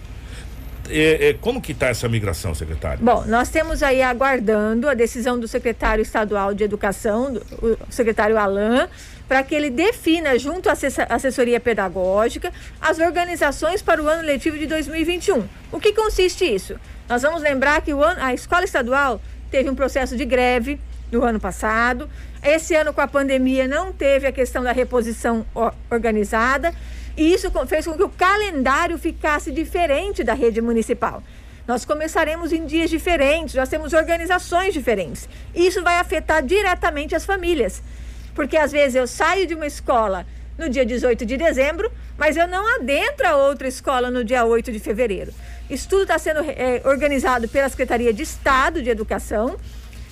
[0.91, 3.05] é, é, como que está essa migração, secretário?
[3.05, 8.39] Bom, nós temos aí aguardando a decisão do secretário estadual de educação, do, o secretário
[8.39, 8.89] Alain,
[9.29, 10.73] para que ele defina, junto à
[11.11, 12.51] assessoria pedagógica,
[12.81, 15.45] as organizações para o ano letivo de 2021.
[15.71, 16.77] O que consiste isso?
[17.09, 20.79] Nós vamos lembrar que ano, a escola estadual teve um processo de greve
[21.11, 22.09] no ano passado.
[22.43, 25.47] Esse ano, com a pandemia, não teve a questão da reposição
[25.91, 26.75] organizada.
[27.17, 31.23] E isso fez com que o calendário ficasse diferente da rede municipal.
[31.67, 35.29] Nós começaremos em dias diferentes, nós temos organizações diferentes.
[35.55, 37.83] Isso vai afetar diretamente as famílias.
[38.35, 40.27] Porque às vezes eu saio de uma escola
[40.59, 44.71] no dia 18 de dezembro, mas eu não adentro a outra escola no dia 8
[44.71, 45.33] de fevereiro.
[45.71, 49.57] Isso tudo está sendo é, organizado pela Secretaria de Estado de Educação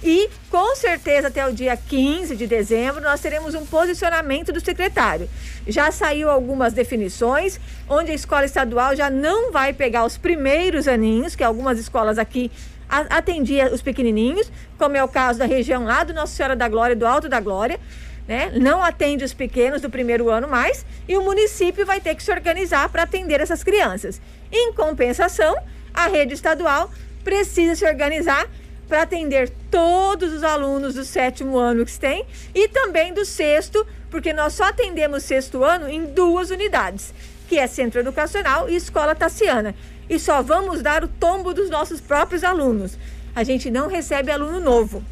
[0.02, 5.28] e, com certeza, até o dia 15 de dezembro, nós teremos um posicionamento do secretário.
[5.66, 11.34] Já saiu algumas definições, onde a escola estadual já não vai pegar os primeiros aninhos,
[11.34, 12.50] que algumas escolas aqui
[12.88, 16.94] atendia os pequenininhos, como é o caso da região lá do Nossa Senhora da Glória
[16.94, 17.80] do Alto da Glória,
[18.26, 18.52] né?
[18.54, 22.30] Não atende os pequenos do primeiro ano mais e o município vai ter que se
[22.30, 24.20] organizar para atender essas crianças.
[24.50, 25.56] Em compensação,
[25.94, 26.90] a rede estadual
[27.22, 28.48] precisa se organizar
[28.88, 32.24] para atender todos os alunos do sétimo ano que tem
[32.54, 37.12] e também do sexto, porque nós só atendemos sexto ano em duas unidades,
[37.48, 39.74] que é Centro Educacional e Escola Tassiana.
[40.08, 42.96] E só vamos dar o tombo dos nossos próprios alunos.
[43.34, 45.02] A gente não recebe aluno novo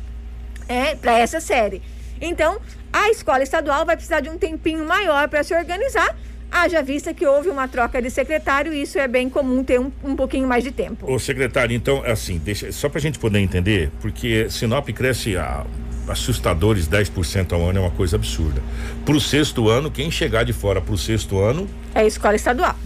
[0.68, 1.82] é, para essa série.
[2.20, 2.60] Então,
[2.94, 6.16] a escola estadual vai precisar de um tempinho maior para se organizar
[6.54, 9.90] Haja vista que houve uma troca de secretário e isso é bem comum ter um,
[10.04, 11.12] um pouquinho mais de tempo.
[11.12, 15.66] O secretário, então, assim, deixa, só para a gente poder entender, porque Sinop cresce a
[16.06, 18.62] assustadores 10% ao ano é uma coisa absurda.
[19.04, 21.68] Para o sexto ano, quem chegar de fora para o sexto ano.
[21.92, 22.76] É a escola estadual.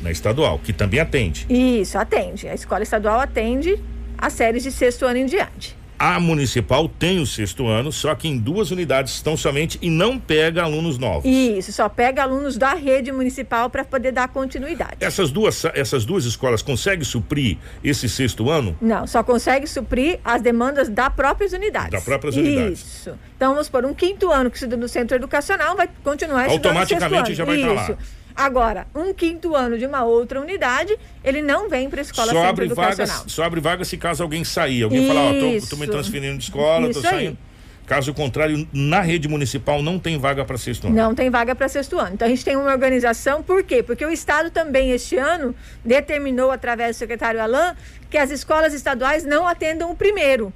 [0.00, 1.44] Na estadual, que também atende.
[1.50, 2.48] Isso, atende.
[2.48, 3.78] A escola estadual atende
[4.16, 5.76] as séries de sexto ano em diante.
[6.02, 10.18] A municipal tem o sexto ano, só que em duas unidades estão somente e não
[10.18, 11.30] pega alunos novos.
[11.30, 14.96] Isso, só pega alunos da rede municipal para poder dar continuidade.
[14.98, 18.74] Essas duas, essas duas escolas conseguem suprir esse sexto ano?
[18.80, 21.90] Não, só consegue suprir as demandas da próprias unidades.
[21.90, 22.80] Da próprias unidades.
[22.80, 23.18] Isso.
[23.36, 27.34] Então, vamos por um quinto ano que estuda no centro educacional, vai continuar estudando Automaticamente
[27.34, 27.98] já vai estar lá.
[28.34, 32.44] Agora, um quinto ano de uma outra unidade, ele não vem para a escola só
[32.44, 34.82] abre vagas, Só abre vaga se caso alguém sair.
[34.82, 37.38] Alguém falar, ó, oh, tô, tô, me transferindo de escola, Isso tô saindo.
[37.42, 37.50] Aí.
[37.90, 40.94] Caso contrário, na rede municipal não tem vaga para sexto ano.
[40.94, 42.14] Não tem vaga para sexto ano.
[42.14, 43.82] Então a gente tem uma organização, por quê?
[43.82, 45.52] Porque o Estado também, este ano,
[45.84, 47.74] determinou, através do secretário Alain,
[48.08, 50.52] que as escolas estaduais não atendam o primeiro.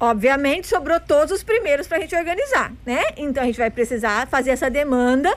[0.00, 3.04] Obviamente, sobrou todos os primeiros para a gente organizar, né?
[3.16, 5.32] Então a gente vai precisar fazer essa demanda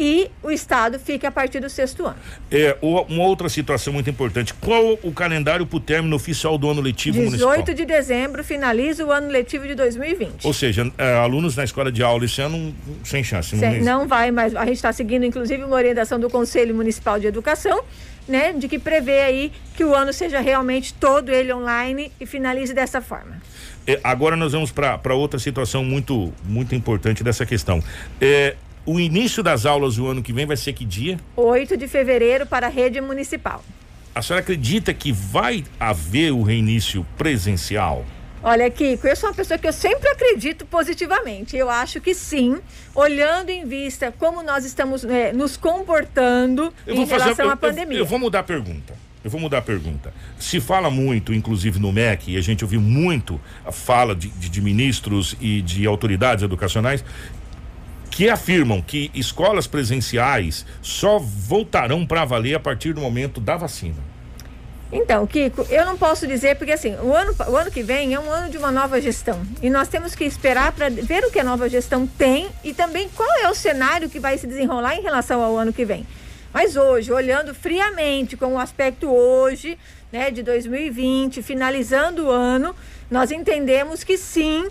[0.00, 2.16] e o Estado fica a partir do sexto ano.
[2.50, 6.80] É, uma outra situação muito importante, qual o calendário para o término oficial do ano
[6.80, 7.52] letivo 18 municipal?
[7.52, 10.46] 18 de dezembro finaliza o ano letivo de 2020.
[10.46, 12.74] Ou seja, é, alunos na escola de aula esse ano
[13.04, 13.54] sem chance.
[13.54, 17.20] Sem, não, não vai mais, a gente está seguindo inclusive uma orientação do Conselho Municipal
[17.20, 17.84] de Educação,
[18.26, 22.72] né, de que prevê aí que o ano seja realmente todo ele online e finalize
[22.72, 23.36] dessa forma.
[23.86, 27.82] É, agora nós vamos para outra situação muito, muito importante dessa questão.
[28.18, 31.18] É, o início das aulas do ano que vem vai ser que dia?
[31.36, 33.62] 8 de fevereiro para a rede municipal.
[34.14, 38.04] A senhora acredita que vai haver o reinício presencial?
[38.42, 41.56] Olha, Kiko, eu sou uma pessoa que eu sempre acredito positivamente.
[41.56, 42.58] Eu acho que sim,
[42.94, 47.98] olhando em vista como nós estamos é, nos comportando em relação fazer, eu, à pandemia.
[47.98, 48.94] Eu, eu, vou mudar a pergunta.
[49.22, 50.14] Eu vou mudar a pergunta.
[50.38, 54.48] Se fala muito, inclusive no MEC, e a gente ouviu muito a fala de, de,
[54.48, 57.04] de ministros e de autoridades educacionais,
[58.10, 64.10] que afirmam que escolas presenciais só voltarão para valer a partir do momento da vacina.
[64.92, 68.18] Então, Kiko, eu não posso dizer, porque assim, o ano, o ano que vem é
[68.18, 69.40] um ano de uma nova gestão.
[69.62, 73.08] E nós temos que esperar para ver o que a nova gestão tem e também
[73.10, 76.04] qual é o cenário que vai se desenrolar em relação ao ano que vem.
[76.52, 79.78] Mas hoje, olhando friamente com o aspecto hoje,
[80.10, 82.74] né, de 2020, finalizando o ano,
[83.08, 84.66] nós entendemos que sim,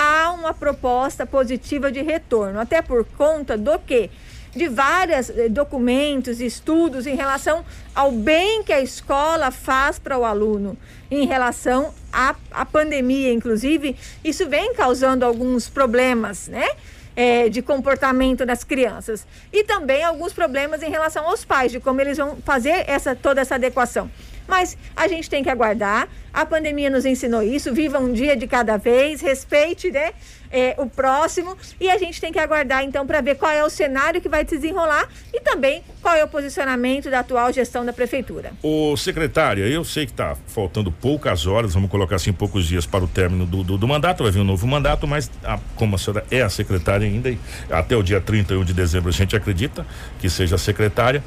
[0.00, 4.08] há uma proposta positiva de retorno, até por conta do que
[4.56, 7.62] de vários eh, documentos, estudos em relação
[7.94, 10.76] ao bem que a escola faz para o aluno,
[11.10, 13.94] em relação à, à pandemia, inclusive,
[14.24, 16.66] isso vem causando alguns problemas, né?
[17.14, 22.00] É, de comportamento das crianças e também alguns problemas em relação aos pais de como
[22.00, 24.08] eles vão fazer essa toda essa adequação.
[24.50, 26.08] Mas a gente tem que aguardar.
[26.34, 27.72] A pandemia nos ensinou isso.
[27.72, 30.12] Viva um dia de cada vez, respeite, né?
[30.50, 33.70] é, o próximo e a gente tem que aguardar então para ver qual é o
[33.70, 38.52] cenário que vai desenrolar e também qual é o posicionamento da atual gestão da prefeitura.
[38.62, 43.04] O secretária, eu sei que está faltando poucas horas, vamos colocar assim poucos dias para
[43.04, 45.98] o término do, do, do mandato, vai vir um novo mandato, mas a, como a
[45.98, 47.34] senhora é a secretária ainda,
[47.70, 49.86] até o dia 31 de dezembro a gente acredita
[50.18, 51.22] que seja a secretária.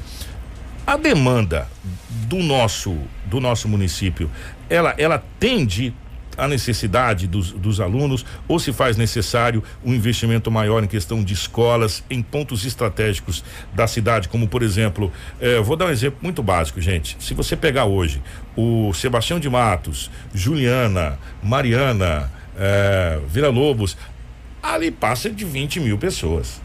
[0.86, 1.66] A demanda
[2.34, 4.28] do nosso do nosso município,
[4.68, 5.94] ela ela tende
[6.36, 11.32] a necessidade dos, dos alunos ou se faz necessário um investimento maior em questão de
[11.32, 16.42] escolas em pontos estratégicos da cidade, como por exemplo, eh, vou dar um exemplo muito
[16.42, 17.16] básico, gente.
[17.20, 18.20] Se você pegar hoje
[18.56, 23.96] o Sebastião de Matos, Juliana, Mariana, eh, Vila Lobos,
[24.60, 26.63] ali passa de 20 mil pessoas.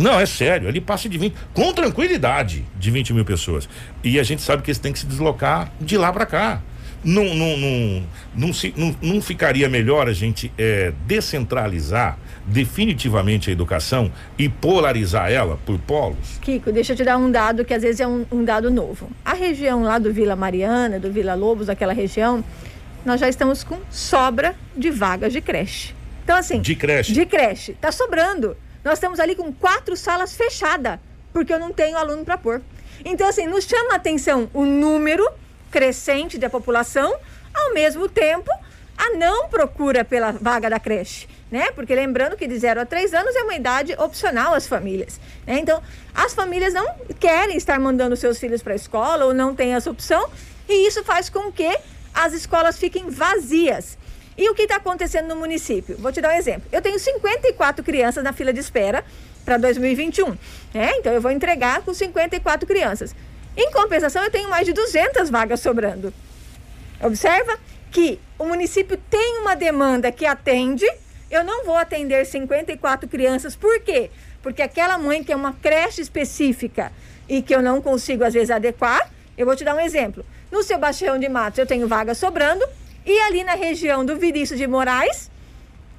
[0.00, 3.68] Não, é sério, ali passa de 20, com tranquilidade, de 20 mil pessoas.
[4.02, 6.62] E a gente sabe que eles têm que se deslocar de lá para cá.
[7.04, 8.02] Não, não, não,
[8.34, 15.30] não, se, não, não ficaria melhor a gente é, descentralizar definitivamente a educação e polarizar
[15.30, 16.38] ela por polos?
[16.40, 19.10] Kiko, deixa eu te dar um dado que às vezes é um, um dado novo.
[19.24, 22.42] A região lá do Vila Mariana, do Vila Lobos, aquela região,
[23.04, 25.94] nós já estamos com sobra de vagas de creche.
[26.24, 26.60] Então, assim.
[26.60, 27.12] De creche.
[27.12, 27.74] De creche.
[27.74, 28.56] Tá sobrando.
[28.84, 30.98] Nós estamos ali com quatro salas fechadas,
[31.32, 32.62] porque eu não tenho aluno para pôr.
[33.04, 35.28] Então, assim, nos chama a atenção o número
[35.70, 37.14] crescente da população,
[37.54, 38.50] ao mesmo tempo
[38.96, 41.26] a não procura pela vaga da creche.
[41.50, 41.70] Né?
[41.72, 45.18] Porque lembrando que de 0 a 3 anos é uma idade opcional às famílias.
[45.46, 45.58] Né?
[45.58, 45.82] Então,
[46.14, 49.90] as famílias não querem estar mandando seus filhos para a escola ou não têm essa
[49.90, 50.30] opção,
[50.68, 51.76] e isso faz com que
[52.14, 53.98] as escolas fiquem vazias.
[54.40, 55.98] E o que está acontecendo no município?
[55.98, 56.66] Vou te dar um exemplo.
[56.72, 59.04] Eu tenho 54 crianças na fila de espera
[59.44, 60.30] para 2021.
[60.72, 60.92] Né?
[60.96, 63.14] Então, eu vou entregar com 54 crianças.
[63.54, 66.10] Em compensação, eu tenho mais de 200 vagas sobrando.
[67.02, 67.58] Observa
[67.90, 70.86] que o município tem uma demanda que atende,
[71.30, 74.10] eu não vou atender 54 crianças, por quê?
[74.42, 76.90] Porque aquela mãe que é uma creche específica
[77.28, 80.24] e que eu não consigo às vezes adequar, eu vou te dar um exemplo.
[80.50, 82.66] No Sebastião de Matos eu tenho vaga sobrando
[83.04, 85.30] e ali na região do Vinícius de Moraes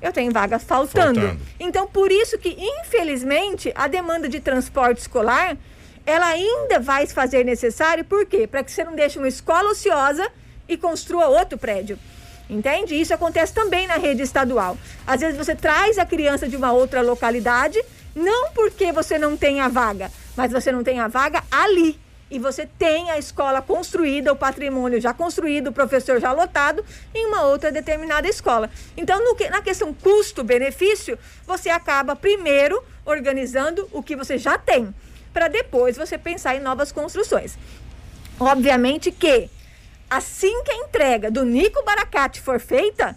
[0.01, 1.19] eu tenho vagas faltando.
[1.19, 1.41] faltando.
[1.59, 5.57] Então por isso que infelizmente a demanda de transporte escolar
[6.05, 8.47] ela ainda vai fazer necessário, por quê?
[8.47, 10.27] Para que você não deixe uma escola ociosa
[10.67, 11.97] e construa outro prédio.
[12.49, 12.99] Entende?
[12.99, 14.77] Isso acontece também na rede estadual.
[15.05, 17.81] Às vezes você traz a criança de uma outra localidade,
[18.13, 21.97] não porque você não tem a vaga, mas você não tem a vaga ali.
[22.31, 27.25] E você tem a escola construída, o patrimônio já construído, o professor já lotado em
[27.25, 28.69] uma outra determinada escola.
[28.95, 34.95] Então, no, na questão custo-benefício, você acaba primeiro organizando o que você já tem
[35.33, 37.57] para depois você pensar em novas construções.
[38.39, 39.49] Obviamente que
[40.09, 43.15] assim que a entrega do Nico Baracate for feita,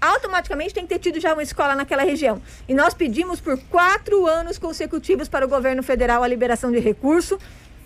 [0.00, 2.40] automaticamente tem que ter tido já uma escola naquela região.
[2.66, 7.38] E nós pedimos por quatro anos consecutivos para o governo federal a liberação de recurso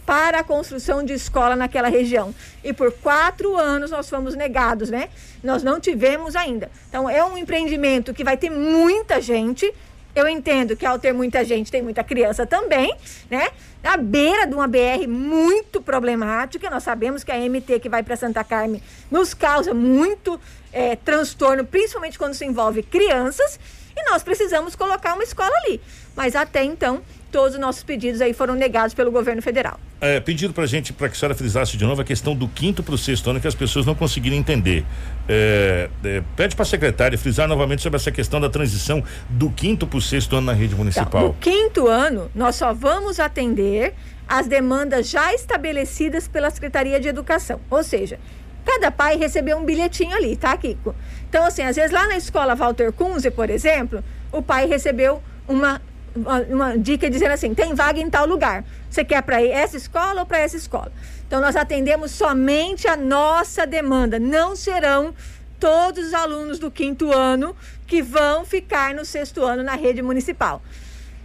[0.06, 2.34] para a construção de escola naquela região.
[2.62, 5.08] E por quatro anos nós fomos negados, né?
[5.42, 6.70] Nós não tivemos ainda.
[6.88, 9.72] Então é um empreendimento que vai ter muita gente
[10.14, 12.94] eu entendo que ao ter muita gente, tem muita criança também,
[13.28, 13.48] né?
[13.82, 18.16] Na beira de uma BR muito problemática, nós sabemos que a MT que vai para
[18.16, 20.40] Santa Carme nos causa muito
[20.72, 23.58] é, transtorno, principalmente quando se envolve crianças,
[23.96, 25.80] e nós precisamos colocar uma escola ali.
[26.14, 27.02] Mas até então,
[27.34, 29.80] todos os nossos pedidos aí foram negados pelo governo federal.
[30.00, 32.80] É, pedido pra gente, para que a senhora frisasse de novo a questão do quinto
[32.80, 34.84] para o sexto ano, que as pessoas não conseguiram entender.
[35.28, 39.84] É, é, pede para a secretária frisar novamente sobre essa questão da transição do quinto
[39.84, 41.08] para o sexto ano na rede municipal.
[41.08, 43.94] Então, no quinto ano, nós só vamos atender
[44.28, 47.60] as demandas já estabelecidas pela Secretaria de Educação.
[47.68, 48.20] Ou seja,
[48.64, 50.94] cada pai recebeu um bilhetinho ali, tá, Kiko?
[51.28, 55.82] Então, assim, às vezes lá na escola Walter Kunze, por exemplo, o pai recebeu uma
[56.16, 58.64] uma, dica dizendo assim: tem vaga em tal lugar.
[58.88, 60.92] Você quer para essa escola ou para essa escola?
[61.26, 64.18] Então, nós atendemos somente a nossa demanda.
[64.18, 65.14] Não serão
[65.58, 67.56] todos os alunos do quinto ano
[67.86, 70.62] que vão ficar no sexto ano na rede municipal.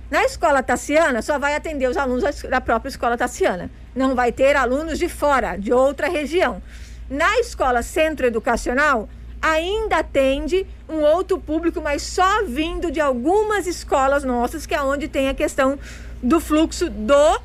[0.09, 3.69] Na escola Tassiana, só vai atender os alunos da própria escola Tassiana.
[3.95, 6.61] Não vai ter alunos de fora, de outra região.
[7.09, 9.07] Na escola centro educacional,
[9.41, 15.07] ainda atende um outro público, mas só vindo de algumas escolas nossas, que é onde
[15.07, 15.77] tem a questão
[16.21, 17.39] do fluxo do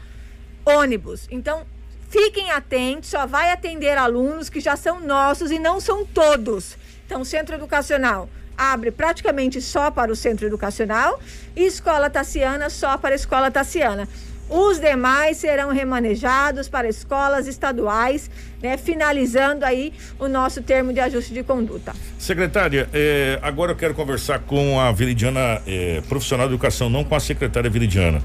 [0.64, 1.26] ônibus.
[1.30, 1.64] Então,
[2.08, 6.76] fiquem atentos, só vai atender alunos que já são nossos e não são todos.
[7.06, 11.20] Então, centro educacional abre praticamente só para o centro educacional
[11.56, 14.08] e escola tassiana só para a escola tassiana.
[14.48, 18.30] Os demais serão remanejados para escolas estaduais,
[18.62, 21.92] né, finalizando aí o nosso termo de ajuste de conduta.
[22.18, 27.14] Secretária, eh, agora eu quero conversar com a Viridiana, eh, profissional de educação, não com
[27.14, 28.22] a secretária Viridiana.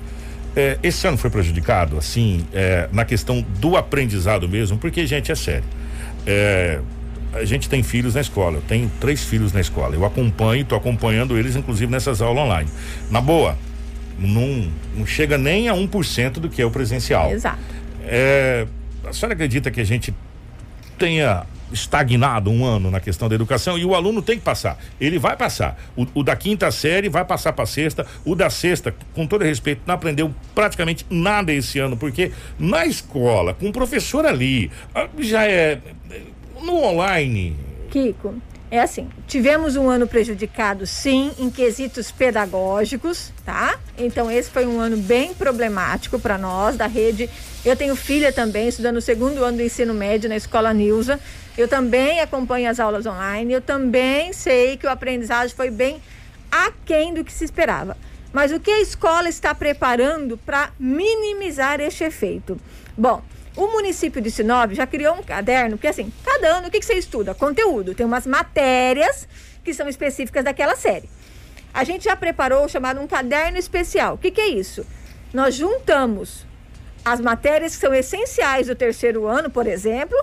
[0.55, 2.45] Eh, esse ano foi prejudicado, assim,
[2.91, 5.63] na questão do aprendizado mesmo, porque, gente, é sério.
[7.31, 9.95] a gente tem filhos na escola, eu tenho três filhos na escola.
[9.95, 12.69] Eu acompanho, estou acompanhando eles, inclusive, nessas aulas online.
[13.11, 13.55] Na boa,
[14.19, 17.31] não, não chega nem a 1% do que é o presencial.
[17.31, 17.59] Exato.
[18.03, 18.67] É,
[19.05, 20.13] a senhora acredita que a gente
[20.97, 24.77] tenha estagnado um ano na questão da educação e o aluno tem que passar.
[24.99, 25.77] Ele vai passar.
[25.95, 28.05] O, o da quinta série vai passar para sexta.
[28.25, 33.53] O da sexta, com todo respeito, não aprendeu praticamente nada esse ano, porque na escola,
[33.53, 35.79] com o professor ali, ah, já é
[36.61, 37.55] no online.
[37.89, 38.35] Kiko,
[38.71, 43.79] é assim, tivemos um ano prejudicado, sim, em quesitos pedagógicos, tá?
[43.97, 47.27] Então esse foi um ano bem problemático para nós da rede.
[47.65, 51.19] Eu tenho filha também estudando o segundo ano do ensino médio na escola Nilza.
[51.57, 53.51] Eu também acompanho as aulas online.
[53.51, 55.99] Eu também sei que o aprendizagem foi bem
[56.51, 57.97] aquém do que se esperava.
[58.31, 62.59] Mas o que a escola está preparando para minimizar este efeito?
[62.95, 63.23] Bom,
[63.55, 66.85] o município de Sinop já criou um caderno, porque assim, cada ano o que, que
[66.85, 67.33] você estuda?
[67.33, 67.93] Conteúdo.
[67.93, 69.27] Tem umas matérias
[69.63, 71.09] que são específicas daquela série.
[71.73, 74.15] A gente já preparou o chamado um caderno especial.
[74.15, 74.85] O que, que é isso?
[75.33, 76.45] Nós juntamos
[77.03, 80.17] as matérias que são essenciais do terceiro ano, por exemplo,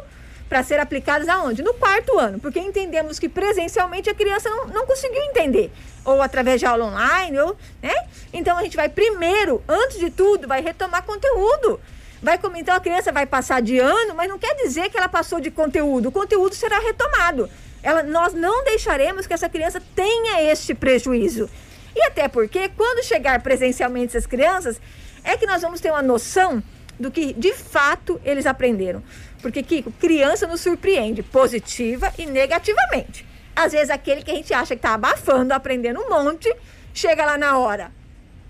[0.48, 1.62] para ser aplicadas aonde?
[1.62, 5.70] No quarto ano, porque entendemos que presencialmente a criança não, não conseguiu entender,
[6.04, 7.94] ou através de aula online, ou, né?
[8.32, 11.80] Então a gente vai primeiro, antes de tudo, vai retomar conteúdo.
[12.22, 15.08] Vai comentar, então a criança vai passar de ano, mas não quer dizer que ela
[15.08, 16.08] passou de conteúdo.
[16.08, 17.48] O conteúdo será retomado.
[17.82, 21.48] Ela, nós não deixaremos que essa criança tenha este prejuízo.
[21.94, 24.80] E até porque, quando chegar presencialmente essas crianças,
[25.22, 26.62] é que nós vamos ter uma noção
[26.98, 29.02] do que de fato eles aprenderam.
[29.42, 33.26] Porque, Kiko, criança nos surpreende positiva e negativamente.
[33.54, 36.54] Às vezes, aquele que a gente acha que está abafando, aprendendo um monte,
[36.92, 37.90] chega lá na hora.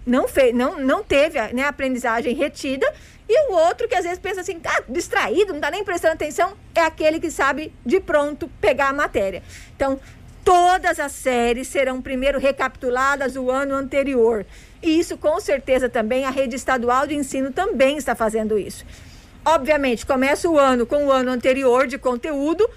[0.07, 2.91] Não, fez, não, não teve né, a aprendizagem retida
[3.29, 6.55] e o outro que às vezes pensa assim, tá distraído, não tá nem prestando atenção,
[6.75, 9.43] é aquele que sabe de pronto pegar a matéria.
[9.75, 9.99] Então,
[10.45, 14.47] todas as séries serão primeiro recapituladas o ano anterior.
[14.81, 18.85] E isso com certeza também a rede estadual de ensino também está fazendo isso.
[19.45, 22.69] Obviamente, começa o ano com o ano anterior de conteúdo,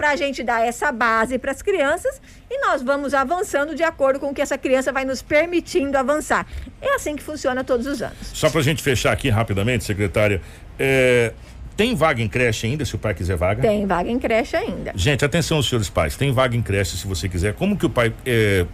[0.00, 4.18] para a gente dar essa base para as crianças e nós vamos avançando de acordo
[4.18, 6.46] com o que essa criança vai nos permitindo avançar.
[6.80, 8.16] É assim que funciona todos os anos.
[8.32, 10.40] Só para a gente fechar aqui rapidamente, secretária,
[10.78, 11.34] é,
[11.76, 13.62] tem vaga em creche ainda, se o pai quiser vaga?
[13.62, 14.92] Tem vaga em creche ainda.
[14.94, 17.54] Gente, atenção, senhores pais, tem vaga em creche se você quiser.
[17.54, 18.66] Como que o pai é,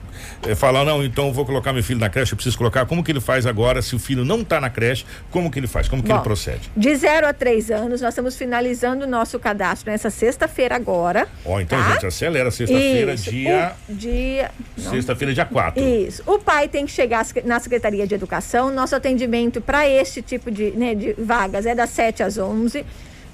[0.46, 2.84] é, fala, não, então vou colocar meu filho na creche, eu preciso colocar.
[2.86, 5.04] Como que ele faz agora se o filho não está na creche?
[5.30, 5.88] Como que ele faz?
[5.88, 6.70] Como que Bom, ele procede?
[6.76, 11.28] De 0 a 3 anos, nós estamos finalizando o nosso cadastro nessa sexta-feira agora.
[11.44, 11.92] Ó, oh, então, tá?
[11.92, 12.50] gente, acelera.
[12.50, 13.72] Sexta-feira, dia.
[13.88, 14.50] O dia.
[14.76, 15.82] Sexta-feira, dia 4.
[15.82, 16.22] Isso.
[16.26, 18.72] O pai tem que chegar na Secretaria de Educação.
[18.72, 22.84] Nosso atendimento para este tipo de, né, de vagas é das 7 às 11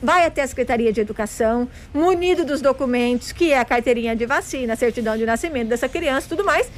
[0.03, 4.75] vai até a Secretaria de Educação, munido dos documentos, que é a carteirinha de vacina,
[4.75, 6.69] certidão de nascimento dessa criança tudo mais,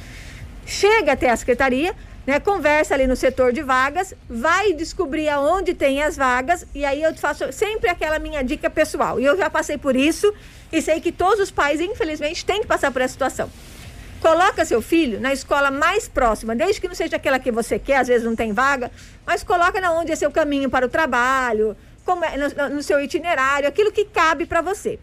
[0.65, 1.95] chega até a Secretaria,
[2.25, 7.01] né, conversa ali no setor de vagas, vai descobrir aonde tem as vagas, e aí
[7.01, 9.19] eu faço sempre aquela minha dica pessoal.
[9.19, 10.33] E eu já passei por isso
[10.71, 13.49] e sei que todos os pais, infelizmente, têm que passar por essa situação.
[14.19, 17.97] Coloca seu filho na escola mais próxima, desde que não seja aquela que você quer,
[17.97, 18.91] às vezes não tem vaga,
[19.23, 21.77] mas coloca na onde é seu caminho para o trabalho,
[22.13, 24.99] no, no seu itinerário, aquilo que cabe para você.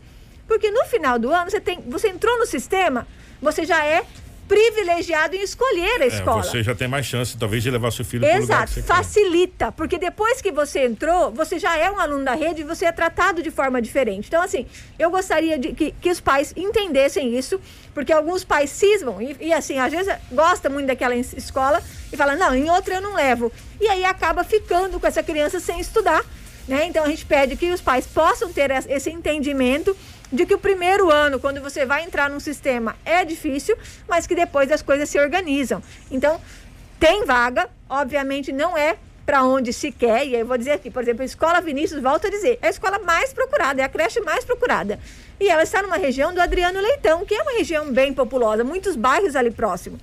[0.47, 3.07] Porque no final do ano, você, tem, você entrou no sistema,
[3.41, 4.05] você já é
[4.53, 6.41] privilegiado em escolher a é, escola.
[6.41, 8.75] É, você já tem mais chance, talvez, de levar seu filho para o lugar que
[8.75, 9.73] você facilita, quer.
[9.73, 12.93] porque depois que você entrou, você já é um aluno da rede e você é
[12.93, 14.29] tratado de forma diferente.
[14.29, 14.67] Então, assim,
[14.99, 17.59] eu gostaria de que, que os pais entendessem isso,
[17.95, 21.83] porque alguns pais cismam e, e, assim, às vezes gosta muito daquela escola
[22.13, 23.51] e fala, não, em outra eu não levo.
[23.81, 26.23] E aí acaba ficando com essa criança sem estudar
[26.67, 26.87] né?
[26.87, 29.97] Então a gente pede que os pais possam ter esse entendimento
[30.33, 33.77] de que o primeiro ano, quando você vai entrar num sistema, é difícil,
[34.09, 35.83] mas que depois as coisas se organizam.
[36.11, 36.41] Então,
[36.99, 38.97] tem vaga, obviamente não é
[39.27, 42.27] para onde se quer, e eu vou dizer aqui, por exemplo, a Escola Vinícius, volto
[42.27, 44.99] a dizer, é a escola mais procurada, é a creche mais procurada.
[45.39, 48.97] E ela está numa região do Adriano Leitão, que é uma região bem populosa, muitos
[48.97, 49.99] bairros ali próximo.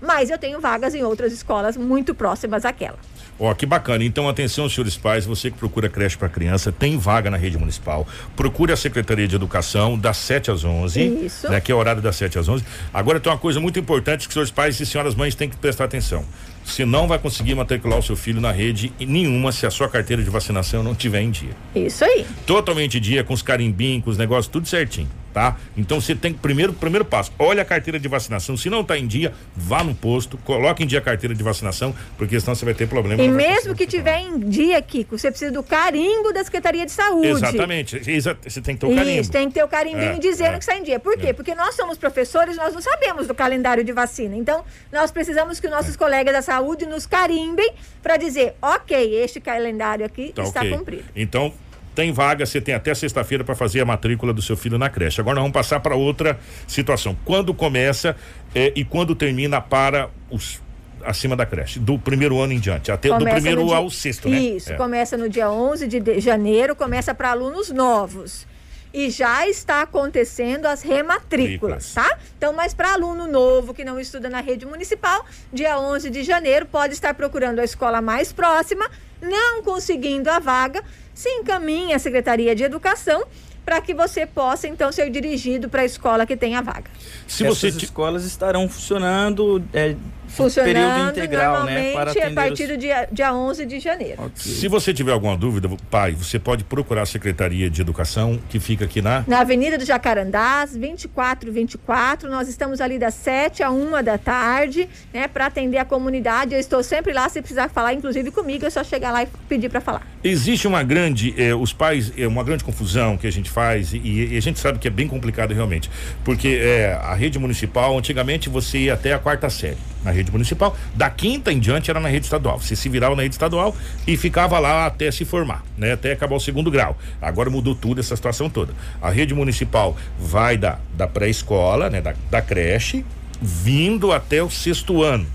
[0.00, 2.98] Mas eu tenho vagas em outras escolas muito próximas àquela.
[3.38, 4.02] Ó, que bacana.
[4.02, 8.06] Então, atenção, senhores pais, você que procura creche para criança, tem vaga na rede municipal.
[8.34, 11.26] Procure a Secretaria de Educação das 7 às 11.
[11.26, 11.48] Isso.
[11.50, 12.64] Né, que é o horário das 7 às 11.
[12.92, 15.84] Agora tem uma coisa muito importante que senhores pais e senhoras mães têm que prestar
[15.84, 16.24] atenção.
[16.64, 20.22] Você não vai conseguir matricular o seu filho na rede nenhuma se a sua carteira
[20.22, 21.50] de vacinação não tiver em dia.
[21.74, 22.26] Isso aí.
[22.44, 25.54] Totalmente em dia, com os carimbinhos, com os negócios, tudo certinho tá?
[25.76, 28.96] Então você tem que primeiro primeiro passo, olha a carteira de vacinação, se não está
[28.96, 32.64] em dia, vá no posto, coloque em dia a carteira de vacinação, porque senão você
[32.64, 33.22] vai ter problema.
[33.22, 37.28] E mesmo que tiver em dia, Kiko, você precisa do carimbo da Secretaria de Saúde.
[37.28, 39.20] Exatamente, você tem que ter o carimbo.
[39.20, 40.98] Isso, tem que ter o carimbinho é, dizendo é, que está em dia.
[40.98, 41.26] Por quê?
[41.26, 41.32] É.
[41.34, 44.34] Porque nós somos professores, nós não sabemos do calendário de vacina.
[44.34, 45.98] Então, nós precisamos que nossos é.
[45.98, 50.72] colegas da saúde nos carimbem para dizer, ok, este calendário aqui tá está okay.
[50.72, 51.04] cumprido.
[51.14, 51.52] Então,
[51.96, 55.18] tem vaga, você tem até sexta-feira para fazer a matrícula do seu filho na creche.
[55.18, 56.38] Agora nós vamos passar para outra
[56.68, 57.16] situação.
[57.24, 58.14] Quando começa
[58.54, 60.60] é, e quando termina para os
[61.02, 64.28] acima da creche, do primeiro ano em diante, até começa do primeiro dia, ao sexto,
[64.28, 64.38] né?
[64.38, 64.76] Isso, é.
[64.76, 68.46] começa no dia 11 de janeiro, começa para alunos novos.
[68.92, 72.18] E já está acontecendo as rematrículas, tá?
[72.36, 76.66] Então, mas para aluno novo que não estuda na rede municipal, dia 11 de janeiro
[76.66, 78.90] pode estar procurando a escola mais próxima,
[79.20, 80.82] não conseguindo a vaga,
[81.16, 83.24] se encaminha à Secretaria de Educação
[83.64, 86.88] para que você possa então ser dirigido para a escola que tem a vaga.
[87.26, 89.96] Se Essas você escolas estarão funcionando é,
[90.36, 91.92] funcionando período integral, né?
[91.92, 92.68] Para a partir os...
[92.68, 94.22] do dia, dia 11 de janeiro.
[94.22, 94.30] Okay.
[94.36, 98.84] Se você tiver alguma dúvida, pai, você pode procurar a Secretaria de Educação, que fica
[98.84, 99.24] aqui na...
[99.26, 102.30] Na Avenida do Jacarandás, 2424.
[102.30, 105.26] Nós estamos ali das 7 a 1 da tarde, né?
[105.26, 106.54] Para atender a comunidade.
[106.54, 109.68] Eu estou sempre lá, se precisar falar, inclusive comigo, é só chegar lá e pedir
[109.70, 110.06] para falar.
[110.22, 113.98] Existe uma grande, eh, os pais, é uma grande confusão que a gente faz e,
[113.98, 115.90] e, a gente sabe que é bem complicado realmente,
[116.24, 120.76] porque eh, a rede municipal, antigamente você ia até a quarta série na rede municipal.
[120.94, 122.58] Da quinta em diante era na rede estadual.
[122.58, 123.74] Você se virava na rede estadual
[124.06, 125.92] e ficava lá até se formar, né?
[125.92, 126.96] Até acabar o segundo grau.
[127.20, 128.72] Agora mudou tudo essa situação toda.
[129.00, 132.00] A rede municipal vai da, da pré-escola, né?
[132.00, 133.04] Da, da creche,
[133.40, 135.26] vindo até o sexto ano.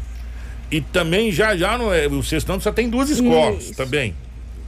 [0.70, 3.76] E também já já no, é, o sexto ano só tem duas escolas Isso.
[3.76, 4.16] também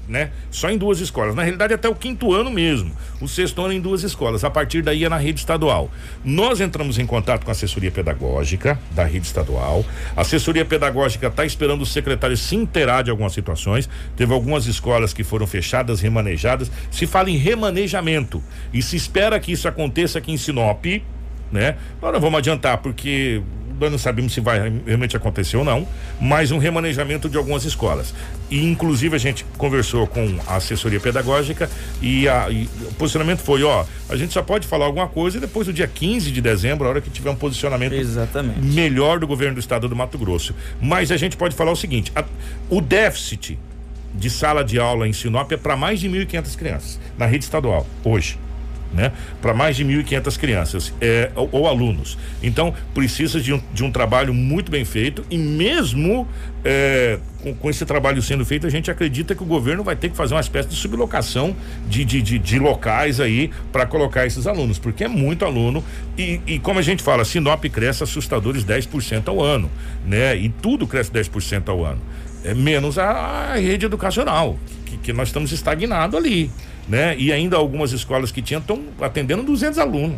[0.07, 0.31] né?
[0.51, 1.35] Só em duas escolas.
[1.35, 2.91] Na realidade, até o quinto ano mesmo.
[3.21, 4.43] O sexto ano em duas escolas.
[4.43, 5.89] A partir daí é na rede estadual.
[6.23, 9.85] Nós entramos em contato com a assessoria pedagógica da rede estadual.
[10.15, 13.89] A assessoria pedagógica está esperando o secretário se inteirar de algumas situações.
[14.15, 16.71] Teve algumas escolas que foram fechadas, remanejadas.
[16.91, 18.43] Se fala em remanejamento.
[18.73, 20.85] E se espera que isso aconteça aqui em Sinop,
[21.51, 21.77] né?
[22.01, 23.41] Não vamos adiantar, porque
[23.83, 25.87] nós não sabemos se vai realmente acontecer ou não,
[26.19, 28.13] mas um remanejamento de algumas escolas.
[28.49, 31.69] E inclusive a gente conversou com a assessoria pedagógica
[32.01, 35.67] e, a, e o posicionamento foi, ó, a gente só pode falar alguma coisa depois
[35.67, 38.59] do dia 15 de dezembro, a hora que tiver um posicionamento Exatamente.
[38.59, 40.55] melhor do governo do estado do Mato Grosso.
[40.81, 42.23] Mas a gente pode falar o seguinte, a,
[42.69, 43.59] o déficit
[44.15, 47.85] de sala de aula em Sinop é para mais de 1.500 crianças na rede estadual
[48.03, 48.37] hoje
[48.93, 49.11] né?
[49.41, 52.17] Para mais de 1.500 crianças é, ou, ou, alunos.
[52.41, 56.27] Então, precisa de um, de um trabalho muito bem feito e mesmo
[56.63, 60.09] é, com, com, esse trabalho sendo feito, a gente acredita que o governo vai ter
[60.09, 61.55] que fazer uma espécie de sublocação
[61.89, 65.83] de, de, de, de locais aí para colocar esses alunos, porque é muito aluno
[66.17, 69.69] e, e como a gente fala, Sinop cresce assustadores 10% ao ano,
[70.05, 70.37] né?
[70.37, 71.99] E tudo cresce 10% ao ano.
[72.45, 76.51] É menos a, a rede educacional, que, que nós estamos estagnados ali
[76.87, 77.15] né?
[77.17, 80.17] E ainda algumas escolas que tinham estão atendendo 200 alunos,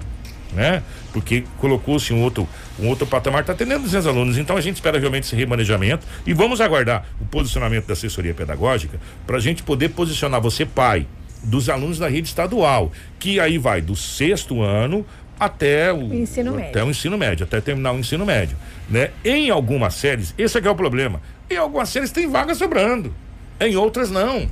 [0.54, 0.82] né?
[1.14, 2.48] Porque colocou-se um outro
[2.80, 4.38] um outro patamar está atendendo 200 alunos.
[4.38, 9.00] Então a gente espera realmente esse remanejamento e vamos aguardar o posicionamento da assessoria pedagógica
[9.26, 11.08] para a gente poder posicionar você pai
[11.44, 15.06] dos alunos da rede estadual, que aí vai do sexto ano
[15.40, 16.86] até o ensino até médio.
[16.86, 18.58] o ensino médio, até terminar o ensino médio,
[18.90, 19.12] né?
[19.24, 21.22] Em algumas séries, esse é, é o problema.
[21.50, 23.14] Em algumas séries tem vaga sobrando,
[23.60, 24.50] em outras não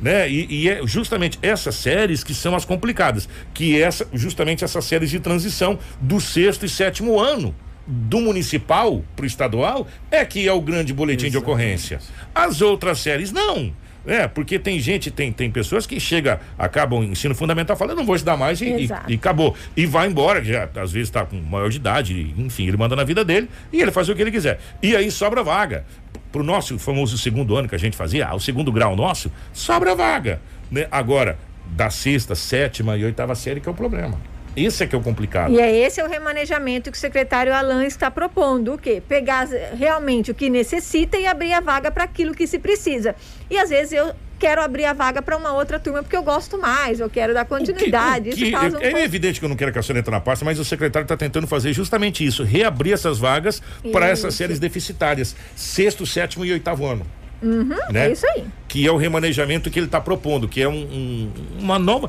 [0.00, 0.28] né?
[0.28, 5.10] E, e, é justamente essas séries que são as complicadas, que essa, justamente essas séries
[5.10, 7.54] de transição do sexto e sétimo ano
[7.86, 11.44] do municipal para o estadual é que é o grande boletim Exatamente.
[11.44, 11.98] de ocorrência.
[12.34, 13.72] As outras séries não.
[14.06, 18.16] É, porque tem gente, tem, tem pessoas que chega, acabam ensino fundamental, falando, não vou
[18.16, 19.54] estudar mais e, e, e, acabou.
[19.76, 23.04] E vai embora, já às vezes está com maior de idade, enfim, ele manda na
[23.04, 24.58] vida dele e ele faz o que ele quiser.
[24.82, 25.84] E aí sobra vaga
[26.30, 29.30] para o nosso famoso segundo ano que a gente fazia, ah, o segundo grau nosso,
[29.52, 30.40] sobra vaga.
[30.70, 30.86] Né?
[30.90, 34.18] Agora, da sexta, sétima e oitava série que é o problema.
[34.56, 35.52] Esse é que é o complicado.
[35.52, 39.00] E é esse é o remanejamento que o secretário Alain está propondo, o quê?
[39.06, 39.46] Pegar
[39.78, 43.14] realmente o que necessita e abrir a vaga para aquilo que se precisa.
[43.48, 46.58] E às vezes eu quero abrir a vaga para uma outra turma porque eu gosto
[46.58, 48.30] mais, eu quero dar continuidade.
[48.30, 48.98] O que, o que, é, um é pouco...
[48.98, 51.16] evidente que eu não quero que a senhora entre na pasta, mas o secretário está
[51.16, 53.62] tentando fazer justamente isso, reabrir essas vagas
[53.92, 57.06] para essas séries deficitárias, sexto, sétimo e oitavo ano.
[57.42, 58.08] Uhum, né?
[58.08, 58.44] É isso aí.
[58.66, 62.08] Que é o remanejamento que ele está propondo, que é um, um, uma nova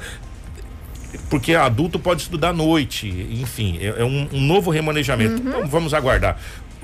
[1.30, 5.42] porque adulto pode estudar à noite, enfim, é, é um, um, novo remanejamento.
[5.42, 5.50] Uhum.
[5.50, 6.40] Então, vamos aguardar.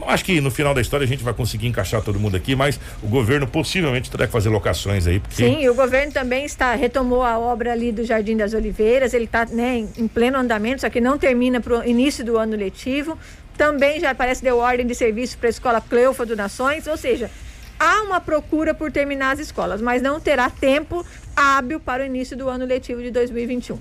[0.06, 2.80] Acho que no final da história a gente vai conseguir encaixar todo mundo aqui, mas
[3.02, 5.20] o governo possivelmente terá que fazer locações aí.
[5.20, 5.36] Porque...
[5.36, 9.46] Sim, o governo também está retomou a obra ali do Jardim das Oliveiras, ele está
[9.46, 13.18] né, em pleno andamento, só que não termina para o início do ano letivo.
[13.58, 17.32] Também já parece deu ordem de serviço para a escola Cleufa do Nações, ou seja,
[17.80, 21.04] há uma procura por terminar as escolas, mas não terá tempo
[21.38, 23.78] hábil para o início do ano letivo de 2021.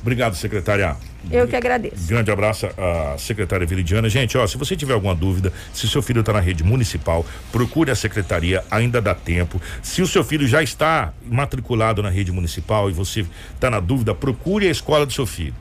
[0.00, 0.96] Obrigado, secretária.
[1.30, 2.06] Eu que agradeço.
[2.06, 4.08] Grande abraço à secretária Viridiana.
[4.08, 7.90] Gente, ó, se você tiver alguma dúvida, se seu filho está na rede municipal, procure
[7.90, 9.60] a secretaria, ainda dá tempo.
[9.82, 14.14] Se o seu filho já está matriculado na rede municipal e você está na dúvida,
[14.14, 15.54] procure a escola do seu filho.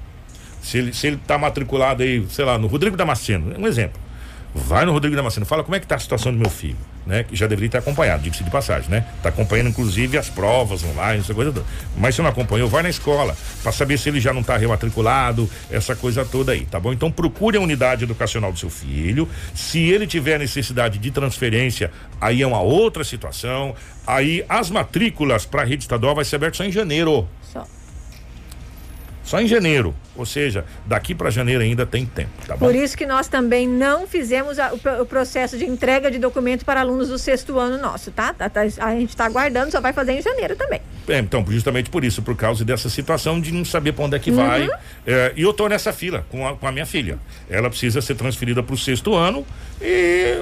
[0.61, 3.99] Se ele se ele está matriculado aí, sei lá, no Rodrigo Damasceno, um exemplo.
[4.53, 6.77] Vai no Rodrigo Damasceno, fala como é que está a situação do meu filho
[7.07, 7.23] né?
[7.23, 9.05] Que já deveria ter acompanhado, diga-se de passagem, né?
[9.23, 11.65] Tá acompanhando inclusive as provas online, essa coisa toda.
[11.95, 15.49] Mas se não acompanhou, vai na escola para saber se ele já não está rematriculado,
[15.71, 16.91] essa coisa toda aí, tá bom?
[16.91, 19.27] Então procure a unidade educacional do seu filho.
[19.55, 23.73] Se ele tiver necessidade de transferência, aí é uma outra situação.
[24.05, 27.27] Aí as matrículas para a rede estadual vai ser aberto só em janeiro.
[27.41, 27.65] Só.
[29.27, 29.93] Só em janeiro.
[30.15, 32.65] Ou seja, daqui para janeiro ainda tem tempo, tá bom?
[32.65, 36.63] Por isso que nós também não fizemos a, o, o, processo de entrega de documento
[36.63, 38.33] para alunos do sexto ano nosso, tá?
[38.33, 40.81] tá, tá a gente está aguardando, só vai fazer em janeiro também.
[41.09, 44.19] É, então, justamente por isso, por causa dessa situação de não saber para onde é
[44.19, 44.37] que uhum.
[44.37, 44.69] vai.
[45.05, 47.19] É, e eu tô nessa fila com a, com a minha filha.
[47.49, 49.45] Ela precisa ser transferida para o sexto ano
[49.81, 50.41] e